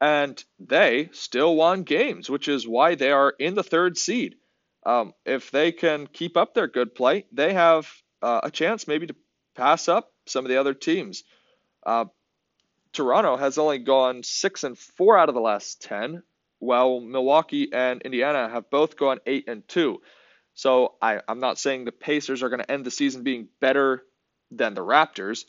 and 0.00 0.42
they 0.60 1.10
still 1.12 1.56
won 1.56 1.82
games, 1.82 2.30
which 2.30 2.46
is 2.46 2.66
why 2.66 2.94
they 2.94 3.10
are 3.10 3.34
in 3.38 3.54
the 3.54 3.64
third 3.64 3.98
seed. 3.98 4.36
Um, 4.84 5.14
if 5.24 5.50
they 5.50 5.72
can 5.72 6.06
keep 6.06 6.36
up 6.36 6.54
their 6.54 6.68
good 6.68 6.94
play, 6.94 7.26
they 7.32 7.54
have 7.54 7.88
uh, 8.20 8.40
a 8.44 8.50
chance 8.50 8.86
maybe 8.86 9.06
to 9.08 9.16
pass 9.56 9.88
up 9.88 10.12
some 10.26 10.44
of 10.44 10.48
the 10.48 10.58
other 10.58 10.74
teams. 10.74 11.24
Uh, 11.84 12.04
Toronto 12.92 13.36
has 13.36 13.58
only 13.58 13.78
gone 13.78 14.22
six 14.22 14.64
and 14.64 14.78
four 14.78 15.18
out 15.18 15.28
of 15.28 15.34
the 15.34 15.40
last 15.40 15.82
ten, 15.82 16.22
while 16.58 17.00
Milwaukee 17.00 17.72
and 17.72 18.02
Indiana 18.02 18.48
have 18.48 18.70
both 18.70 18.96
gone 18.96 19.18
eight 19.26 19.48
and 19.48 19.66
two. 19.66 20.02
So 20.54 20.94
I, 21.02 21.20
I'm 21.26 21.40
not 21.40 21.58
saying 21.58 21.84
the 21.84 21.92
Pacers 21.92 22.42
are 22.42 22.48
going 22.48 22.60
to 22.60 22.70
end 22.70 22.84
the 22.84 22.90
season 22.90 23.22
being 23.22 23.48
better 23.60 24.04
than 24.58 24.74
the 24.74 24.84
Raptors, 24.84 25.44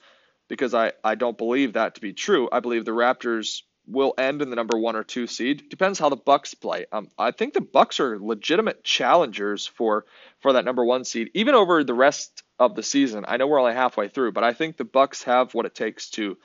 because 0.48 0.74
I, 0.74 0.94
I 1.04 1.16
don't 1.16 1.38
believe 1.38 1.74
that 1.74 1.96
to 1.96 2.02
be 2.02 2.14
true. 2.14 2.50
I 2.52 2.60
believe 2.60 2.86
the 2.86 2.92
Raptors 2.92 3.62
will 3.86 4.14
end 4.18 4.42
in 4.42 4.50
the 4.50 4.56
number 4.56 4.78
one 4.78 4.96
or 4.96 5.04
two 5.04 5.28
seed. 5.28 5.70
Depends 5.70 6.00
how 6.00 6.10
the 6.10 6.16
Bucks 6.16 6.54
play. 6.54 6.86
Um, 6.92 7.10
I 7.18 7.32
think 7.32 7.54
the 7.54 7.62
Bucks 7.62 8.00
are 8.00 8.18
legitimate 8.20 8.84
challengers 8.84 9.68
for 9.68 10.06
for 10.40 10.54
that 10.54 10.66
number 10.66 10.86
one 10.86 11.04
seed, 11.04 11.32
even 11.34 11.56
over 11.56 11.84
the 11.84 11.94
rest 11.94 12.44
of 12.60 12.76
the 12.76 12.84
season. 12.84 13.26
I 13.28 13.38
know 13.38 13.48
we're 13.48 13.60
only 13.60 13.74
halfway 13.74 14.08
through, 14.08 14.32
but 14.32 14.44
I 14.44 14.54
think 14.54 14.78
the 14.78 14.86
Bucks 14.86 15.24
have 15.24 15.54
what 15.54 15.66
it 15.66 15.76
takes 15.76 16.10
to 16.12 16.38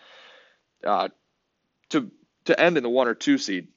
uh, 0.85 1.09
to 1.91 2.11
to 2.47 2.61
end 2.61 2.77
in 2.77 2.83
the 2.83 2.89
one 2.89 3.09
or 3.09 3.15
two 3.15 3.39
seed. 3.39 3.69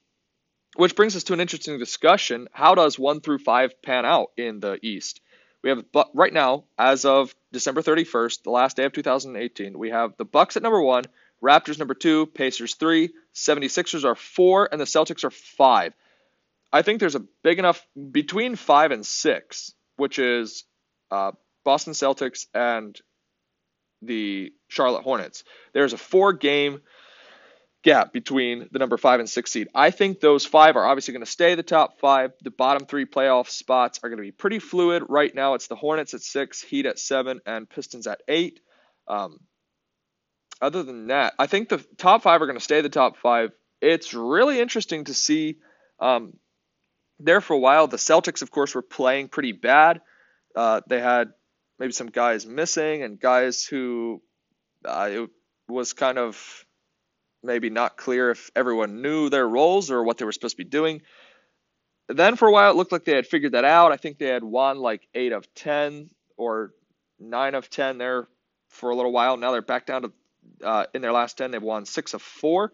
Which 0.76 0.96
brings 0.96 1.18
us 1.18 1.26
to 1.26 1.34
an 1.34 1.42
interesting 1.42 1.78
discussion. 1.78 2.48
How 2.54 2.76
does 2.76 2.98
one 2.98 3.20
through 3.20 3.40
five 3.40 3.82
pan 3.82 4.06
out 4.06 4.32
in 4.38 4.62
the 4.62 4.80
East? 4.82 5.20
We 5.64 5.70
have 5.70 5.84
right 6.14 6.34
now, 6.34 6.66
as 6.78 7.06
of 7.06 7.36
December 7.52 7.82
31st, 7.82 8.44
the 8.44 8.50
last 8.50 8.78
day 8.78 8.86
of 8.86 8.94
2018, 8.94 9.78
we 9.78 9.92
have 9.92 10.18
the 10.18 10.26
Bucks 10.26 10.58
at 10.58 10.64
number 10.64 10.82
one, 10.82 11.04
Raptors 11.44 11.80
number 11.80 11.94
two, 11.94 12.28
Pacers 12.28 12.76
three, 12.76 13.12
76ers 13.34 14.06
are 14.06 14.16
four, 14.16 14.70
and 14.72 14.80
the 14.80 14.86
Celtics 14.86 15.24
are 15.24 15.32
five. 15.32 15.94
I 16.72 16.82
think 16.84 17.00
there's 17.00 17.16
a 17.16 17.26
big 17.44 17.60
enough 17.60 17.86
between 18.12 18.56
five 18.56 18.92
and 18.92 19.06
six, 19.06 19.74
which 19.98 20.20
is 20.20 20.64
uh, 21.10 21.32
Boston 21.64 21.94
Celtics 21.94 22.46
and 22.54 23.00
the 24.02 24.54
Charlotte 24.68 25.04
Hornets. 25.04 25.44
There's 25.74 25.94
a 25.94 25.98
four 25.98 26.34
game 26.34 26.82
gap 27.84 28.14
between 28.14 28.68
the 28.72 28.80
number 28.80 28.98
five 28.98 29.20
and 29.20 29.30
six 29.30 29.52
seed. 29.52 29.68
I 29.74 29.92
think 29.92 30.20
those 30.20 30.46
five 30.46 30.76
are 30.76 30.86
obviously 30.86 31.14
going 31.14 31.26
to 31.26 31.32
stay 31.32 31.56
the 31.56 31.64
top 31.64 32.00
five. 32.00 32.32
The 32.44 32.52
bottom 32.52 32.86
three 32.86 33.06
playoff 33.06 33.50
spots 33.50 34.00
are 34.04 34.10
going 34.10 34.18
to 34.18 34.24
be 34.24 34.32
pretty 34.32 34.60
fluid. 34.60 35.04
Right 35.10 35.34
now, 35.34 35.56
it's 35.56 35.68
the 35.68 35.76
Hornets 35.76 36.14
at 36.14 36.22
six, 36.22 36.62
Heat 36.62 36.86
at 36.86 37.00
seven, 37.00 37.42
and 37.46 37.70
Pistons 37.70 38.08
at 38.08 38.22
eight. 38.28 38.60
Um, 39.08 39.40
other 40.62 40.84
than 40.84 41.08
that, 41.08 41.34
I 41.40 41.48
think 41.48 41.70
the 41.70 41.84
top 41.98 42.22
five 42.22 42.42
are 42.42 42.46
going 42.46 42.58
to 42.58 42.64
stay 42.64 42.82
the 42.82 42.90
top 42.90 43.18
five. 43.18 43.52
It's 43.82 44.14
really 44.14 44.60
interesting 44.60 45.06
to 45.06 45.14
see. 45.14 45.58
Um, 46.00 46.34
there 47.20 47.42
for 47.42 47.54
a 47.54 47.60
while, 47.60 47.88
the 47.88 47.98
Celtics, 47.98 48.42
of 48.42 48.52
course, 48.52 48.76
were 48.76 48.82
playing 48.82 49.30
pretty 49.30 49.54
bad. 49.54 50.02
Uh, 50.56 50.82
they 50.88 51.00
had 51.00 51.30
maybe 51.80 51.94
some 51.94 52.08
guys 52.08 52.46
missing 52.46 53.02
and 53.02 53.20
guys 53.20 53.64
who 53.64 54.22
uh, 54.86 55.10
it 55.12 55.30
was 55.68 55.94
kind 55.94 56.20
of 56.20 56.66
maybe 57.44 57.70
not 57.70 57.98
clear 57.98 58.32
if 58.32 58.52
everyone 58.56 59.02
knew 59.02 59.30
their 59.30 59.48
roles 59.48 59.92
or 59.92 60.04
what 60.04 60.18
they 60.18 60.26
were 60.26 60.32
supposed 60.32 60.58
to 60.58 60.64
be 60.64 60.70
doing. 60.70 61.02
Then 62.08 62.36
for 62.36 62.48
a 62.48 62.52
while, 62.52 62.72
it 62.72 62.76
looked 62.76 62.92
like 62.92 63.06
they 63.06 63.16
had 63.16 63.28
figured 63.28 63.54
that 63.54 63.66
out. 63.66 63.92
I 63.92 63.98
think 63.98 64.18
they 64.18 64.28
had 64.28 64.44
won 64.44 64.80
like 64.80 65.08
8 65.14 65.32
of 65.32 65.54
10 65.56 66.10
or 66.38 66.74
9 67.20 67.56
of 67.56 67.70
10 67.70 67.98
there 67.98 68.28
for 68.70 68.90
a 68.90 68.96
little 68.96 69.12
while. 69.12 69.38
Now 69.38 69.52
they're 69.52 69.62
back 69.62 69.86
down 69.86 70.02
to, 70.04 70.12
uh, 70.64 70.86
in 70.94 71.02
their 71.02 71.14
last 71.14 71.38
10, 71.38 71.52
they've 71.52 71.62
won 71.62 71.86
6 71.86 72.14
of 72.14 72.22
4. 72.22 72.72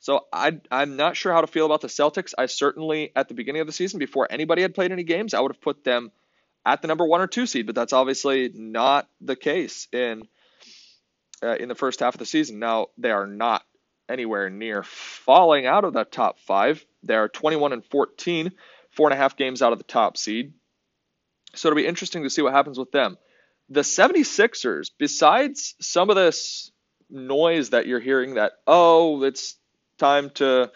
So 0.00 0.26
I, 0.32 0.60
I'm 0.70 0.96
not 0.96 1.16
sure 1.16 1.32
how 1.32 1.40
to 1.40 1.46
feel 1.46 1.64
about 1.64 1.80
the 1.80 1.88
Celtics. 1.88 2.34
I 2.36 2.46
certainly, 2.46 3.10
at 3.16 3.28
the 3.28 3.34
beginning 3.34 3.62
of 3.62 3.66
the 3.66 3.72
season, 3.72 3.98
before 3.98 4.28
anybody 4.30 4.62
had 4.62 4.74
played 4.74 4.92
any 4.92 5.04
games, 5.04 5.32
I 5.32 5.40
would 5.40 5.52
have 5.52 5.62
put 5.62 5.82
them 5.82 6.12
at 6.66 6.82
the 6.82 6.88
number 6.88 7.06
one 7.06 7.20
or 7.20 7.26
two 7.26 7.46
seed, 7.46 7.66
but 7.66 7.74
that's 7.74 7.92
obviously 7.92 8.50
not 8.54 9.08
the 9.20 9.36
case 9.36 9.88
in 9.92 10.22
uh, 11.42 11.56
in 11.56 11.68
the 11.68 11.74
first 11.74 12.00
half 12.00 12.14
of 12.14 12.18
the 12.18 12.26
season. 12.26 12.58
Now 12.58 12.88
they 12.96 13.10
are 13.10 13.26
not 13.26 13.62
anywhere 14.08 14.50
near 14.50 14.82
falling 14.82 15.66
out 15.66 15.84
of 15.84 15.92
the 15.92 16.04
top 16.04 16.38
five. 16.40 16.84
They 17.02 17.14
are 17.14 17.28
21 17.28 17.72
and 17.72 17.84
14, 17.84 18.52
four 18.90 19.08
and 19.08 19.14
a 19.14 19.16
half 19.16 19.36
games 19.36 19.62
out 19.62 19.72
of 19.72 19.78
the 19.78 19.84
top 19.84 20.16
seed. 20.16 20.54
So 21.54 21.68
it'll 21.68 21.76
be 21.76 21.86
interesting 21.86 22.24
to 22.24 22.30
see 22.30 22.42
what 22.42 22.52
happens 22.52 22.78
with 22.78 22.90
them. 22.90 23.16
The 23.70 23.80
76ers, 23.80 24.90
besides 24.98 25.74
some 25.80 26.10
of 26.10 26.16
this 26.16 26.70
noise 27.08 27.70
that 27.70 27.86
you're 27.86 28.00
hearing 28.00 28.34
that, 28.34 28.52
oh, 28.66 29.22
it's 29.22 29.56
time 29.98 30.30
to 30.30 30.70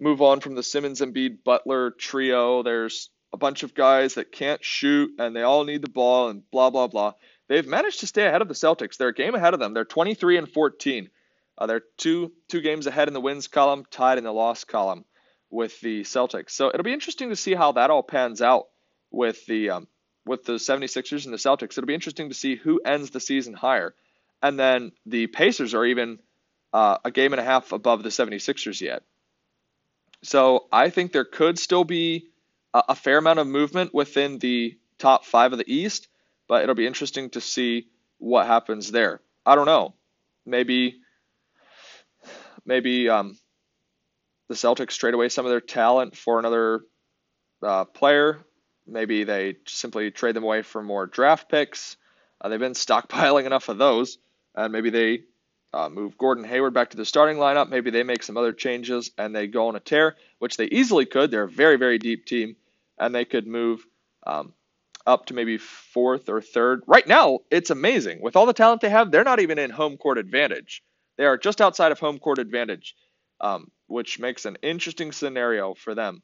move 0.00 0.20
on 0.20 0.40
from 0.40 0.54
the 0.54 0.62
Simmons 0.62 1.00
Embiid 1.00 1.42
Butler 1.44 1.90
trio, 1.92 2.62
there's 2.62 3.10
a 3.32 3.36
bunch 3.36 3.62
of 3.62 3.74
guys 3.74 4.14
that 4.14 4.32
can't 4.32 4.64
shoot 4.64 5.12
and 5.18 5.34
they 5.34 5.42
all 5.42 5.64
need 5.64 5.82
the 5.82 5.90
ball 5.90 6.28
and 6.28 6.48
blah, 6.50 6.70
blah, 6.70 6.86
blah. 6.86 7.12
They've 7.48 7.66
managed 7.66 8.00
to 8.00 8.06
stay 8.06 8.26
ahead 8.26 8.42
of 8.42 8.48
the 8.48 8.54
Celtics. 8.54 8.96
They're 8.96 9.08
a 9.08 9.14
game 9.14 9.34
ahead 9.34 9.54
of 9.54 9.60
them. 9.60 9.72
They're 9.72 9.84
23 9.84 10.38
and 10.38 10.50
14. 10.50 11.08
Uh, 11.58 11.66
they're 11.66 11.82
two 11.96 12.32
two 12.48 12.60
games 12.60 12.86
ahead 12.86 13.08
in 13.08 13.14
the 13.14 13.20
wins 13.20 13.48
column, 13.48 13.84
tied 13.90 14.16
in 14.16 14.24
the 14.24 14.32
loss 14.32 14.64
column 14.64 15.04
with 15.50 15.80
the 15.80 16.02
Celtics. 16.02 16.50
So 16.50 16.68
it'll 16.68 16.84
be 16.84 16.92
interesting 16.92 17.30
to 17.30 17.36
see 17.36 17.54
how 17.54 17.72
that 17.72 17.90
all 17.90 18.02
pans 18.02 18.40
out 18.40 18.68
with 19.10 19.44
the 19.46 19.70
um, 19.70 19.88
with 20.24 20.44
the 20.44 20.54
76ers 20.54 21.24
and 21.24 21.34
the 21.34 21.38
Celtics. 21.38 21.76
It'll 21.76 21.86
be 21.86 21.94
interesting 21.94 22.28
to 22.28 22.34
see 22.34 22.54
who 22.54 22.80
ends 22.84 23.10
the 23.10 23.20
season 23.20 23.54
higher. 23.54 23.94
And 24.42 24.58
then 24.58 24.92
the 25.06 25.26
Pacers 25.26 25.74
are 25.74 25.84
even 25.84 26.20
uh, 26.72 26.98
a 27.04 27.10
game 27.10 27.32
and 27.32 27.40
a 27.40 27.44
half 27.44 27.72
above 27.72 28.02
the 28.02 28.10
76ers 28.10 28.80
yet. 28.80 29.02
So 30.22 30.66
I 30.70 30.90
think 30.90 31.12
there 31.12 31.24
could 31.24 31.58
still 31.58 31.84
be 31.84 32.26
a, 32.74 32.82
a 32.90 32.94
fair 32.94 33.18
amount 33.18 33.38
of 33.38 33.46
movement 33.46 33.94
within 33.94 34.38
the 34.38 34.78
top 34.98 35.24
five 35.24 35.52
of 35.52 35.58
the 35.58 35.72
East, 35.72 36.08
but 36.46 36.62
it'll 36.62 36.74
be 36.74 36.86
interesting 36.86 37.30
to 37.30 37.40
see 37.40 37.88
what 38.18 38.46
happens 38.46 38.90
there. 38.90 39.20
I 39.46 39.54
don't 39.54 39.66
know. 39.66 39.94
Maybe 40.44 41.00
maybe 42.68 43.08
um, 43.08 43.36
the 44.48 44.54
Celtics 44.54 44.96
trade 44.98 45.14
away 45.14 45.30
some 45.30 45.46
of 45.46 45.50
their 45.50 45.60
talent 45.60 46.16
for 46.16 46.38
another 46.38 46.82
uh, 47.62 47.86
player. 47.86 48.38
Maybe 48.86 49.24
they 49.24 49.56
simply 49.66 50.10
trade 50.10 50.36
them 50.36 50.44
away 50.44 50.62
for 50.62 50.82
more 50.82 51.06
draft 51.06 51.48
picks. 51.48 51.96
Uh, 52.40 52.48
they've 52.48 52.60
been 52.60 52.72
stockpiling 52.86 53.46
enough 53.46 53.68
of 53.68 53.78
those, 53.78 54.18
and 54.54 54.72
maybe 54.72 54.90
they 54.90 55.20
uh, 55.72 55.88
move 55.88 56.16
Gordon 56.18 56.44
Hayward 56.44 56.74
back 56.74 56.90
to 56.90 56.96
the 56.96 57.04
starting 57.04 57.38
lineup. 57.38 57.68
Maybe 57.68 57.90
they 57.90 58.02
make 58.02 58.22
some 58.22 58.36
other 58.36 58.52
changes 58.52 59.10
and 59.18 59.34
they 59.34 59.46
go 59.46 59.68
on 59.68 59.76
a 59.76 59.80
tear, 59.80 60.16
which 60.38 60.56
they 60.56 60.66
easily 60.66 61.06
could. 61.06 61.30
They're 61.30 61.44
a 61.44 61.48
very, 61.48 61.76
very 61.76 61.98
deep 61.98 62.26
team, 62.26 62.56
and 62.98 63.14
they 63.14 63.24
could 63.24 63.46
move 63.46 63.84
um, 64.26 64.52
up 65.06 65.26
to 65.26 65.34
maybe 65.34 65.56
fourth 65.56 66.28
or 66.28 66.42
third. 66.42 66.82
Right 66.86 67.06
now, 67.06 67.40
it's 67.50 67.70
amazing. 67.70 68.20
With 68.20 68.36
all 68.36 68.46
the 68.46 68.52
talent 68.52 68.82
they 68.82 68.90
have, 68.90 69.10
they're 69.10 69.24
not 69.24 69.40
even 69.40 69.58
in 69.58 69.70
home 69.70 69.96
court 69.96 70.18
advantage. 70.18 70.82
They 71.18 71.26
are 71.26 71.36
just 71.36 71.60
outside 71.60 71.92
of 71.92 71.98
home 71.98 72.18
court 72.18 72.38
advantage, 72.38 72.94
um, 73.40 73.70
which 73.86 74.18
makes 74.18 74.46
an 74.46 74.56
interesting 74.62 75.12
scenario 75.12 75.74
for 75.74 75.94
them. 75.94 76.22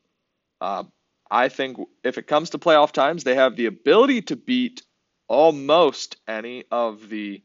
Uh, 0.60 0.84
I 1.30 1.48
think 1.48 1.78
if 2.02 2.16
it 2.16 2.26
comes 2.26 2.50
to 2.50 2.58
playoff 2.58 2.92
times, 2.92 3.24
they 3.24 3.34
have 3.34 3.56
the 3.56 3.66
ability 3.66 4.22
to 4.22 4.36
beat 4.36 4.82
almost 5.28 6.16
any 6.28 6.64
of 6.70 7.08
the 7.08 7.42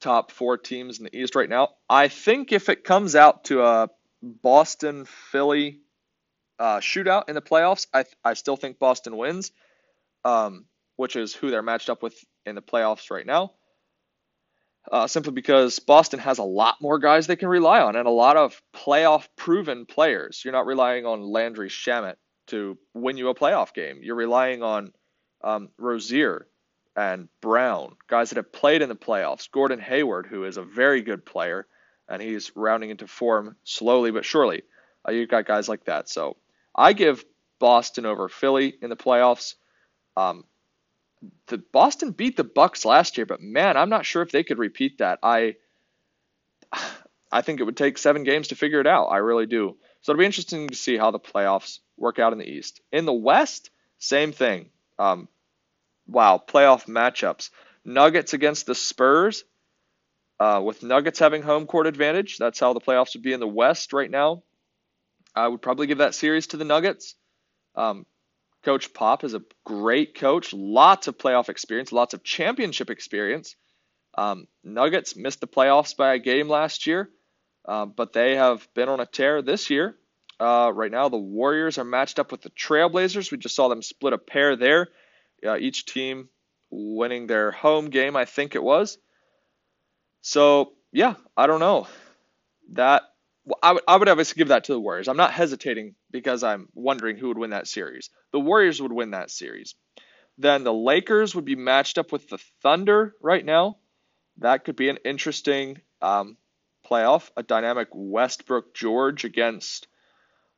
top 0.00 0.30
four 0.30 0.56
teams 0.56 0.98
in 0.98 1.04
the 1.04 1.16
East 1.16 1.34
right 1.34 1.48
now. 1.48 1.70
I 1.88 2.08
think 2.08 2.52
if 2.52 2.68
it 2.68 2.84
comes 2.84 3.16
out 3.16 3.44
to 3.44 3.62
a 3.62 3.88
Boston 4.22 5.04
Philly 5.04 5.80
uh, 6.58 6.78
shootout 6.78 7.28
in 7.28 7.34
the 7.34 7.42
playoffs, 7.42 7.86
I 7.92 8.04
I 8.24 8.34
still 8.34 8.56
think 8.56 8.78
Boston 8.78 9.16
wins, 9.16 9.50
um, 10.24 10.66
which 10.96 11.16
is 11.16 11.34
who 11.34 11.50
they're 11.50 11.62
matched 11.62 11.90
up 11.90 12.02
with 12.02 12.14
in 12.46 12.54
the 12.54 12.62
playoffs 12.62 13.10
right 13.10 13.26
now. 13.26 13.52
Uh, 14.92 15.06
simply 15.06 15.32
because 15.32 15.78
Boston 15.78 16.20
has 16.20 16.36
a 16.36 16.42
lot 16.42 16.76
more 16.82 16.98
guys 16.98 17.26
they 17.26 17.34
can 17.34 17.48
rely 17.48 17.80
on 17.80 17.96
and 17.96 18.06
a 18.06 18.10
lot 18.10 18.36
of 18.36 18.60
playoff 18.74 19.26
proven 19.36 19.86
players. 19.86 20.42
You're 20.44 20.52
not 20.52 20.66
relying 20.66 21.06
on 21.06 21.22
Landry 21.22 21.70
Shamet 21.70 22.16
to 22.48 22.76
win 22.92 23.16
you 23.16 23.30
a 23.30 23.34
playoff 23.34 23.72
game. 23.72 24.00
You're 24.02 24.16
relying 24.16 24.62
on 24.62 24.92
um, 25.42 25.70
Rozier 25.78 26.46
and 26.94 27.30
Brown, 27.40 27.96
guys 28.06 28.28
that 28.28 28.36
have 28.36 28.52
played 28.52 28.82
in 28.82 28.90
the 28.90 28.94
playoffs. 28.94 29.50
Gordon 29.50 29.80
Hayward, 29.80 30.26
who 30.26 30.44
is 30.44 30.58
a 30.58 30.62
very 30.62 31.00
good 31.00 31.24
player, 31.24 31.66
and 32.06 32.20
he's 32.20 32.52
rounding 32.54 32.90
into 32.90 33.06
form 33.06 33.56
slowly 33.64 34.10
but 34.10 34.26
surely. 34.26 34.62
Uh, 35.08 35.12
you've 35.12 35.30
got 35.30 35.46
guys 35.46 35.70
like 35.70 35.86
that. 35.86 36.10
So 36.10 36.36
I 36.76 36.92
give 36.92 37.24
Boston 37.58 38.04
over 38.04 38.28
Philly 38.28 38.74
in 38.82 38.90
the 38.90 38.96
playoffs. 38.96 39.54
Um, 40.18 40.44
the 41.46 41.58
Boston 41.58 42.10
beat 42.10 42.36
the 42.36 42.44
Bucks 42.44 42.84
last 42.84 43.16
year, 43.16 43.26
but 43.26 43.40
man, 43.40 43.76
I'm 43.76 43.88
not 43.88 44.06
sure 44.06 44.22
if 44.22 44.32
they 44.32 44.44
could 44.44 44.58
repeat 44.58 44.98
that. 44.98 45.18
I 45.22 45.56
I 47.32 47.42
think 47.42 47.60
it 47.60 47.64
would 47.64 47.76
take 47.76 47.98
seven 47.98 48.24
games 48.24 48.48
to 48.48 48.56
figure 48.56 48.80
it 48.80 48.86
out. 48.86 49.06
I 49.06 49.18
really 49.18 49.46
do. 49.46 49.76
So 50.02 50.12
it'll 50.12 50.20
be 50.20 50.26
interesting 50.26 50.68
to 50.68 50.74
see 50.74 50.96
how 50.96 51.10
the 51.10 51.20
playoffs 51.20 51.78
work 51.96 52.18
out 52.18 52.32
in 52.32 52.38
the 52.38 52.48
East. 52.48 52.80
In 52.90 53.06
the 53.06 53.12
West, 53.12 53.70
same 53.98 54.32
thing. 54.32 54.68
Um, 54.98 55.28
wow, 56.06 56.42
playoff 56.44 56.86
matchups. 56.86 57.50
Nuggets 57.84 58.34
against 58.34 58.66
the 58.66 58.74
Spurs. 58.74 59.44
Uh, 60.40 60.60
with 60.60 60.82
Nuggets 60.82 61.20
having 61.20 61.40
home 61.40 61.66
court 61.66 61.86
advantage, 61.86 62.36
that's 62.36 62.58
how 62.58 62.72
the 62.72 62.80
playoffs 62.80 63.14
would 63.14 63.22
be 63.22 63.32
in 63.32 63.38
the 63.38 63.46
West 63.46 63.92
right 63.92 64.10
now. 64.10 64.42
I 65.34 65.46
would 65.46 65.62
probably 65.62 65.86
give 65.86 65.98
that 65.98 66.14
series 66.14 66.48
to 66.48 66.56
the 66.56 66.64
Nuggets. 66.64 67.14
Um, 67.76 68.06
coach 68.62 68.92
Pop 68.94 69.24
is 69.24 69.34
a 69.34 69.42
great 69.64 70.14
coach, 70.14 70.52
lots 70.52 71.08
of 71.08 71.18
playoff 71.18 71.48
experience, 71.48 71.92
lots 71.92 72.14
of 72.14 72.22
championship 72.22 72.90
experience. 72.90 73.56
Um, 74.16 74.46
Nuggets 74.62 75.16
missed 75.16 75.40
the 75.40 75.46
playoffs 75.46 75.96
by 75.96 76.14
a 76.14 76.18
game 76.18 76.48
last 76.48 76.86
year, 76.86 77.10
uh, 77.66 77.86
but 77.86 78.12
they 78.12 78.36
have 78.36 78.66
been 78.74 78.88
on 78.88 79.00
a 79.00 79.06
tear 79.06 79.42
this 79.42 79.70
year. 79.70 79.96
Uh, 80.38 80.72
right 80.74 80.90
now, 80.90 81.08
the 81.08 81.16
Warriors 81.16 81.78
are 81.78 81.84
matched 81.84 82.18
up 82.18 82.32
with 82.32 82.42
the 82.42 82.50
Trailblazers. 82.50 83.30
We 83.30 83.38
just 83.38 83.54
saw 83.54 83.68
them 83.68 83.82
split 83.82 84.12
a 84.12 84.18
pair 84.18 84.56
there. 84.56 84.88
Uh, 85.44 85.56
each 85.56 85.86
team 85.86 86.28
winning 86.70 87.26
their 87.26 87.50
home 87.50 87.90
game, 87.90 88.16
I 88.16 88.24
think 88.24 88.54
it 88.54 88.62
was. 88.62 88.98
So 90.20 90.72
yeah, 90.92 91.14
I 91.36 91.46
don't 91.46 91.60
know. 91.60 91.86
That 92.72 93.02
I 93.62 93.72
would 93.72 93.82
I 93.88 93.96
would 93.96 94.08
obviously 94.08 94.38
give 94.38 94.48
that 94.48 94.64
to 94.64 94.72
the 94.72 94.80
Warriors. 94.80 95.08
I'm 95.08 95.16
not 95.16 95.32
hesitating 95.32 95.94
because 96.10 96.42
I'm 96.42 96.68
wondering 96.74 97.16
who 97.16 97.28
would 97.28 97.38
win 97.38 97.50
that 97.50 97.66
series. 97.66 98.10
The 98.32 98.40
Warriors 98.40 98.80
would 98.80 98.92
win 98.92 99.10
that 99.12 99.30
series. 99.30 99.74
Then 100.38 100.64
the 100.64 100.72
Lakers 100.72 101.34
would 101.34 101.44
be 101.44 101.56
matched 101.56 101.98
up 101.98 102.12
with 102.12 102.28
the 102.28 102.38
Thunder 102.62 103.14
right 103.20 103.44
now. 103.44 103.78
That 104.38 104.64
could 104.64 104.76
be 104.76 104.88
an 104.88 104.98
interesting 105.04 105.80
um, 106.00 106.36
playoff, 106.88 107.30
a 107.36 107.42
dynamic 107.42 107.88
Westbrook 107.92 108.74
George 108.74 109.24
against 109.24 109.88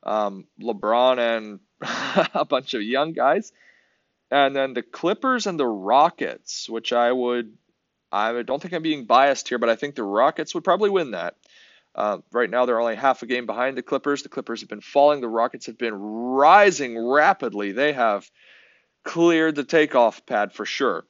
um, 0.02 0.46
LeBron 0.60 1.18
and 1.18 1.60
a 2.34 2.44
bunch 2.44 2.74
of 2.74 2.82
young 2.82 3.12
guys. 3.12 3.52
And 4.30 4.54
then 4.54 4.74
the 4.74 4.82
Clippers 4.82 5.46
and 5.46 5.58
the 5.58 5.66
Rockets, 5.66 6.68
which 6.68 6.92
I 6.92 7.10
would, 7.10 7.56
I 8.10 8.42
don't 8.42 8.60
think 8.60 8.74
I'm 8.74 8.82
being 8.82 9.04
biased 9.04 9.48
here, 9.48 9.58
but 9.58 9.68
I 9.68 9.76
think 9.76 9.94
the 9.94 10.02
Rockets 10.02 10.54
would 10.54 10.64
probably 10.64 10.90
win 10.90 11.12
that. 11.12 11.36
Uh, 11.94 12.18
right 12.32 12.50
now, 12.50 12.66
they're 12.66 12.80
only 12.80 12.96
half 12.96 13.22
a 13.22 13.26
game 13.26 13.46
behind 13.46 13.76
the 13.76 13.82
Clippers. 13.82 14.22
The 14.22 14.28
Clippers 14.28 14.60
have 14.60 14.68
been 14.68 14.80
falling. 14.80 15.20
The 15.20 15.28
Rockets 15.28 15.66
have 15.66 15.78
been 15.78 15.94
rising 15.94 16.98
rapidly. 16.98 17.72
They 17.72 17.92
have 17.92 18.28
cleared 19.04 19.54
the 19.54 19.64
takeoff 19.64 20.26
pad 20.26 20.52
for 20.52 20.66
sure. 20.66 21.04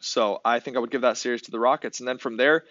So 0.00 0.40
I 0.44 0.60
think 0.60 0.76
I 0.76 0.80
would 0.80 0.90
give 0.90 1.02
that 1.02 1.18
series 1.18 1.42
to 1.42 1.50
the 1.50 1.58
Rockets. 1.58 2.00
And 2.00 2.08
then 2.08 2.18
from 2.18 2.36
there, 2.36 2.64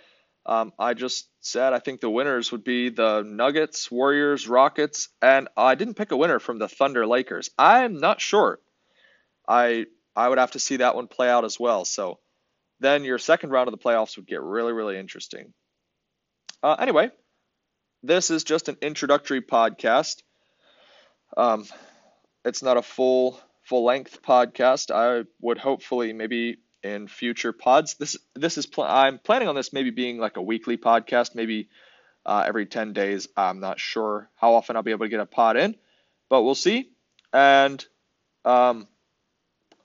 um, 0.45 0.73
I 0.79 0.93
just 0.93 1.27
said 1.41 1.73
I 1.73 1.79
think 1.79 1.99
the 1.99 2.09
winners 2.09 2.51
would 2.51 2.63
be 2.63 2.89
the 2.89 3.23
Nuggets, 3.23 3.91
Warriors, 3.91 4.47
Rockets, 4.47 5.09
and 5.21 5.47
I 5.55 5.75
didn't 5.75 5.95
pick 5.95 6.11
a 6.11 6.17
winner 6.17 6.39
from 6.39 6.57
the 6.57 6.67
Thunder 6.67 7.05
Lakers. 7.05 7.49
I'm 7.57 7.99
not 7.99 8.21
sure. 8.21 8.59
I 9.47 9.85
I 10.15 10.27
would 10.27 10.37
have 10.37 10.51
to 10.51 10.59
see 10.59 10.77
that 10.77 10.95
one 10.95 11.07
play 11.07 11.29
out 11.29 11.45
as 11.45 11.59
well. 11.59 11.85
So 11.85 12.19
then 12.79 13.03
your 13.03 13.19
second 13.19 13.51
round 13.51 13.67
of 13.67 13.73
the 13.73 13.83
playoffs 13.83 14.17
would 14.17 14.27
get 14.27 14.41
really 14.41 14.73
really 14.73 14.97
interesting. 14.97 15.53
Uh, 16.61 16.75
anyway, 16.79 17.11
this 18.03 18.29
is 18.31 18.43
just 18.43 18.69
an 18.69 18.77
introductory 18.81 19.41
podcast. 19.41 20.21
Um, 21.37 21.65
it's 22.45 22.63
not 22.63 22.77
a 22.77 22.81
full 22.81 23.39
full 23.63 23.83
length 23.85 24.21
podcast. 24.23 24.91
I 24.91 25.25
would 25.41 25.57
hopefully 25.57 26.13
maybe 26.13 26.57
in 26.83 27.07
future 27.07 27.53
pods. 27.53 27.95
This 27.95 28.17
this 28.35 28.57
is 28.57 28.65
pl- 28.65 28.83
I'm 28.85 29.19
planning 29.19 29.47
on 29.47 29.55
this 29.55 29.73
maybe 29.73 29.91
being 29.91 30.17
like 30.17 30.37
a 30.37 30.41
weekly 30.41 30.77
podcast, 30.77 31.35
maybe 31.35 31.69
uh, 32.25 32.43
every 32.45 32.65
10 32.65 32.93
days. 32.93 33.27
I'm 33.35 33.59
not 33.59 33.79
sure 33.79 34.29
how 34.35 34.53
often 34.53 34.75
I'll 34.75 34.83
be 34.83 34.91
able 34.91 35.05
to 35.05 35.09
get 35.09 35.19
a 35.19 35.25
pod 35.25 35.57
in, 35.57 35.75
but 36.29 36.43
we'll 36.43 36.55
see. 36.55 36.89
And 37.33 37.83
um, 38.45 38.87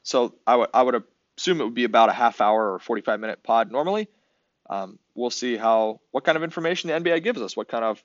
so 0.03 0.35
I 0.46 0.57
would 0.57 0.70
I 0.72 0.83
would 0.83 1.03
assume 1.37 1.61
it 1.61 1.64
would 1.64 1.74
be 1.74 1.85
about 1.85 2.09
a 2.09 2.12
half 2.12 2.40
hour 2.40 2.74
or 2.74 2.79
45 2.79 3.20
minute 3.20 3.42
pod 3.42 3.70
normally. 3.70 4.09
Um, 4.68 4.98
we'll 5.14 5.31
see 5.31 5.57
how 5.57 6.00
what 6.11 6.24
kind 6.24 6.37
of 6.37 6.42
information 6.42 6.88
the 6.88 7.00
NBA 7.00 7.22
gives 7.22 7.40
us, 7.40 7.57
what 7.57 7.68
kind 7.68 7.85
of 7.85 8.03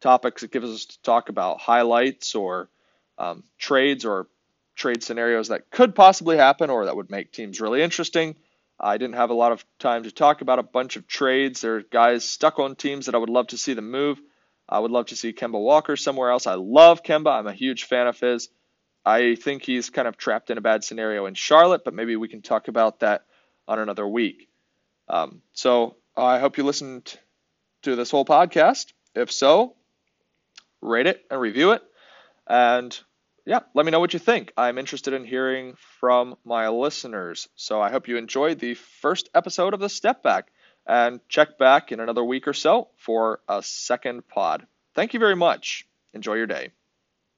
topics 0.00 0.42
it 0.42 0.52
gives 0.52 0.70
us 0.70 0.84
to 0.86 1.02
talk 1.02 1.28
about, 1.28 1.60
highlights 1.60 2.34
or 2.34 2.68
um, 3.18 3.44
trades 3.58 4.04
or 4.04 4.26
trade 4.74 5.02
scenarios 5.02 5.48
that 5.48 5.70
could 5.70 5.94
possibly 5.94 6.36
happen 6.36 6.70
or 6.70 6.86
that 6.86 6.96
would 6.96 7.10
make 7.10 7.32
teams 7.32 7.60
really 7.60 7.82
interesting. 7.82 8.34
I 8.80 8.98
didn't 8.98 9.14
have 9.14 9.30
a 9.30 9.34
lot 9.34 9.52
of 9.52 9.64
time 9.78 10.02
to 10.02 10.10
talk 10.10 10.40
about 10.40 10.58
a 10.58 10.64
bunch 10.64 10.96
of 10.96 11.06
trades. 11.06 11.60
There 11.60 11.76
are 11.76 11.82
guys 11.82 12.24
stuck 12.24 12.58
on 12.58 12.74
teams 12.74 13.06
that 13.06 13.14
I 13.14 13.18
would 13.18 13.28
love 13.28 13.48
to 13.48 13.58
see 13.58 13.74
them 13.74 13.90
move. 13.90 14.20
I 14.68 14.78
would 14.78 14.90
love 14.90 15.06
to 15.06 15.16
see 15.16 15.32
Kemba 15.32 15.60
Walker 15.60 15.96
somewhere 15.96 16.30
else. 16.30 16.46
I 16.46 16.54
love 16.54 17.02
Kemba. 17.02 17.30
I'm 17.30 17.46
a 17.46 17.52
huge 17.52 17.84
fan 17.84 18.06
of 18.06 18.18
his. 18.18 18.48
I 19.04 19.34
think 19.34 19.64
he's 19.64 19.90
kind 19.90 20.08
of 20.08 20.16
trapped 20.16 20.50
in 20.50 20.58
a 20.58 20.62
bad 20.62 20.84
scenario 20.84 21.26
in 21.26 21.34
Charlotte, 21.34 21.82
but 21.84 21.94
maybe 21.94 22.16
we 22.16 22.28
can 22.28 22.42
talk 22.42 22.68
about 22.68 23.00
that 23.00 23.24
on 23.68 23.78
another 23.78 24.06
week. 24.06 24.48
Um, 25.08 25.42
so 25.52 25.96
I 26.16 26.38
hope 26.38 26.58
you 26.58 26.64
listened 26.64 27.18
to 27.82 27.96
this 27.96 28.10
whole 28.10 28.24
podcast. 28.24 28.92
If 29.14 29.32
so, 29.32 29.76
rate 30.80 31.06
it 31.06 31.24
and 31.30 31.40
review 31.40 31.72
it. 31.72 31.82
And 32.46 32.98
yeah, 33.46 33.60
let 33.74 33.84
me 33.84 33.92
know 33.92 34.00
what 34.00 34.12
you 34.12 34.18
think. 34.18 34.52
I'm 34.56 34.78
interested 34.78 35.14
in 35.14 35.24
hearing 35.24 35.74
from 36.00 36.36
my 36.44 36.68
listeners. 36.68 37.48
So 37.56 37.80
I 37.80 37.90
hope 37.90 38.08
you 38.08 38.16
enjoyed 38.16 38.58
the 38.58 38.74
first 38.74 39.30
episode 39.34 39.74
of 39.74 39.80
the 39.80 39.88
Step 39.88 40.22
Back 40.22 40.48
and 40.86 41.20
check 41.28 41.58
back 41.58 41.92
in 41.92 42.00
another 42.00 42.24
week 42.24 42.46
or 42.46 42.52
so 42.52 42.88
for 42.96 43.40
a 43.48 43.62
second 43.62 44.26
pod. 44.28 44.66
Thank 44.94 45.14
you 45.14 45.20
very 45.20 45.36
much. 45.36 45.86
Enjoy 46.12 46.34
your 46.34 46.46
day. 46.46 46.70